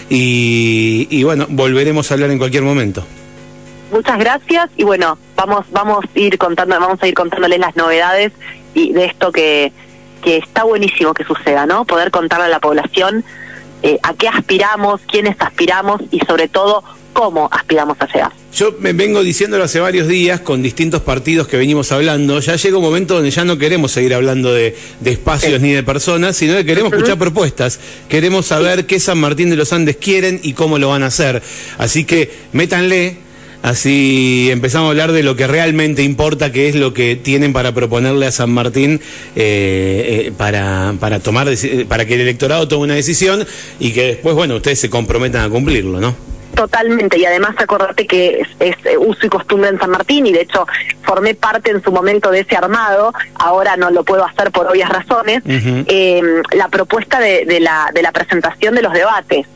y, 0.09 1.07
y 1.11 1.23
bueno, 1.25 1.47
volveremos 1.49 2.11
a 2.11 2.15
hablar 2.15 2.31
en 2.31 2.39
cualquier 2.39 2.63
momento. 2.63 3.05
Muchas 3.93 4.19
gracias 4.19 4.71
y 4.77 4.85
bueno, 4.85 5.19
vamos 5.35 5.67
vamos 5.73 6.05
a 6.05 6.19
ir 6.19 6.39
contando 6.39 6.79
vamos 6.79 7.03
a 7.03 7.09
ir 7.09 7.15
contándoles 7.15 7.59
las 7.59 7.75
novedades 7.75 8.33
y 8.73 8.93
de 8.93 9.07
esto 9.07 9.33
que 9.33 9.73
que 10.23 10.37
está 10.37 10.63
buenísimo 10.63 11.13
que 11.13 11.25
suceda, 11.25 11.67
¿no? 11.67 11.85
Poder 11.85 12.13
contarle 12.13 12.47
a 12.47 12.49
la 12.51 12.61
población 12.61 13.25
eh, 13.83 13.99
a 14.03 14.15
qué 14.15 14.29
aspiramos, 14.29 15.01
quiénes 15.11 15.37
aspiramos 15.41 16.03
y 16.11 16.21
sobre 16.21 16.49
todo 16.49 16.85
cómo 17.21 17.51
aspiramos 17.53 17.99
a 18.01 18.07
llegar. 18.07 18.33
Yo 18.55 18.75
me 18.81 18.95
vengo 18.95 19.23
diciéndolo 19.23 19.65
hace 19.65 19.79
varios 19.79 20.09
días 20.09 20.41
con 20.41 20.63
distintos 20.63 21.03
partidos 21.03 21.47
que 21.47 21.59
venimos 21.59 21.93
hablando. 21.93 22.41
Ya 22.41 22.57
llega 22.57 22.79
un 22.79 22.83
momento 22.83 23.13
donde 23.13 23.31
ya 23.31 23.45
no 23.45 23.59
queremos 23.59 23.93
seguir 23.93 24.15
hablando 24.15 24.55
de, 24.55 24.75
espacios 25.05 25.61
ni 25.61 25.71
de 25.71 25.83
personas, 25.83 26.35
sino 26.35 26.55
que 26.55 26.65
queremos 26.65 26.91
escuchar 26.95 27.19
propuestas. 27.19 27.79
Queremos 28.09 28.47
saber 28.47 28.87
qué 28.87 28.99
San 28.99 29.19
Martín 29.19 29.51
de 29.51 29.57
los 29.57 29.71
Andes 29.75 29.97
quieren 29.97 30.41
y 30.43 30.55
cómo 30.55 30.79
lo 30.79 30.89
van 30.89 31.03
a 31.03 31.09
hacer. 31.09 31.43
Así 31.77 32.05
que 32.05 32.33
métanle 32.53 33.19
Así 33.63 34.49
empezamos 34.51 34.87
a 34.87 34.91
hablar 34.93 35.13
de 35.13 35.23
lo 35.23 35.37
que 35.37 35.47
realmente 35.47 36.03
importa, 36.03 36.51
que 36.51 36.71
es 36.71 36.75
lo 36.75 36.95
que 36.95 37.15
tienen 37.15 37.53
para 37.53 37.75
proponerle 37.75 38.25
a 38.25 38.33
San 38.33 38.49
Martín 38.51 39.03
eh, 39.37 40.25
eh, 40.29 40.33
para, 40.35 40.95
para, 40.99 41.21
tomar, 41.21 41.47
para 41.87 42.07
que 42.07 42.15
el 42.15 42.23
electorado 42.23 42.67
tome 42.69 42.85
una 42.85 42.95
decisión 42.95 43.47
y 43.79 43.91
que 43.91 44.05
después, 44.05 44.35
bueno, 44.35 44.57
ustedes 44.57 44.81
se 44.81 44.89
comprometan 44.89 45.45
a 45.45 45.51
cumplirlo, 45.51 46.01
¿no? 46.01 46.31
Totalmente, 46.61 47.19
y 47.19 47.25
además 47.25 47.55
acordate 47.57 48.07
que 48.07 48.43
es, 48.59 48.77
uso 48.99 49.25
y 49.25 49.31
costumbre 49.31 49.71
en 49.71 49.79
San 49.79 49.89
Martín, 49.89 50.27
y 50.27 50.33
de 50.35 50.43
hecho 50.43 50.67
formé 51.01 51.35
parte 51.35 51.71
en 51.71 51.83
su 51.83 51.91
momento 51.91 52.31
de 52.31 52.41
ese 52.41 52.55
armado, 52.55 53.15
ahora 53.35 53.79
no 53.79 53.91
lo 53.91 54.05
puedo 54.05 54.27
hacer 54.27 54.51
por 54.51 54.67
obvias 54.67 54.91
razones, 54.91 55.43
eh, 55.47 56.43
la 56.53 56.69
propuesta 56.69 57.19
de, 57.19 57.47
de, 57.47 57.61
la, 57.61 57.91
de 57.95 58.03
la 58.03 58.13
presentación 58.13 58.75
de 58.75 58.83
los 58.83 58.93
debates 58.93 59.47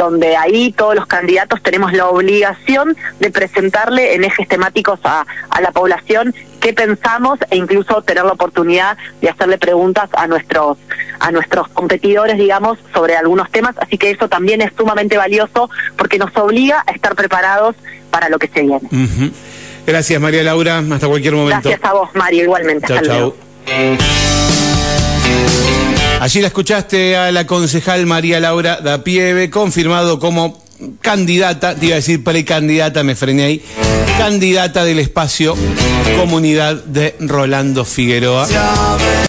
donde 0.00 0.34
ahí 0.34 0.72
todos 0.72 0.94
los 0.94 1.04
candidatos 1.04 1.62
tenemos 1.62 1.92
la 1.92 2.06
obligación 2.06 2.96
de 3.18 3.30
presentarle 3.30 4.14
en 4.14 4.24
ejes 4.24 4.48
temáticos 4.48 4.98
a, 5.04 5.26
la 5.60 5.72
población 5.72 6.34
qué 6.58 6.72
pensamos 6.72 7.38
e 7.50 7.56
incluso 7.56 8.00
tener 8.00 8.24
la 8.24 8.32
oportunidad 8.32 8.96
de 9.20 9.28
hacerle 9.28 9.58
preguntas 9.58 10.08
a 10.14 10.26
nuestros 10.26 10.78
a 11.18 11.30
nuestros 11.32 11.68
competidores, 11.68 12.38
digamos, 12.38 12.78
sobre 12.94 13.14
algunos 13.14 13.50
temas, 13.50 13.76
así 13.76 13.98
que 13.98 14.10
eso 14.10 14.26
también 14.26 14.62
es 14.62 14.72
sumamente 14.74 15.18
valioso 15.18 15.68
porque 15.98 16.16
nos 16.18 16.34
obliga 16.34 16.82
a 16.86 16.92
estar 16.92 17.14
preparados 17.14 17.76
para 18.10 18.30
lo 18.30 18.38
que 18.38 18.48
se 18.48 18.62
viene. 18.62 18.88
Gracias, 19.86 20.18
María 20.18 20.42
Laura, 20.42 20.78
hasta 20.78 21.08
cualquier 21.08 21.34
momento. 21.34 21.68
Gracias 21.68 21.90
a 21.90 21.92
vos, 21.92 22.08
Mario, 22.14 22.44
igualmente. 22.44 22.86
Chao, 22.86 23.02
chao. 23.02 23.34
Allí 26.20 26.42
la 26.42 26.48
escuchaste 26.48 27.16
a 27.16 27.32
la 27.32 27.46
concejal 27.46 28.04
María 28.04 28.40
Laura 28.40 28.78
Dapieve, 28.82 29.48
confirmado 29.48 30.18
como 30.18 30.62
candidata, 31.00 31.74
te 31.74 31.86
iba 31.86 31.94
a 31.94 31.96
decir 31.96 32.22
precandidata, 32.22 33.02
me 33.02 33.16
frené 33.16 33.44
ahí, 33.44 33.62
candidata 34.18 34.84
del 34.84 34.98
espacio 34.98 35.56
Comunidad 36.18 36.74
de 36.84 37.16
Rolando 37.20 37.86
Figueroa. 37.86 38.46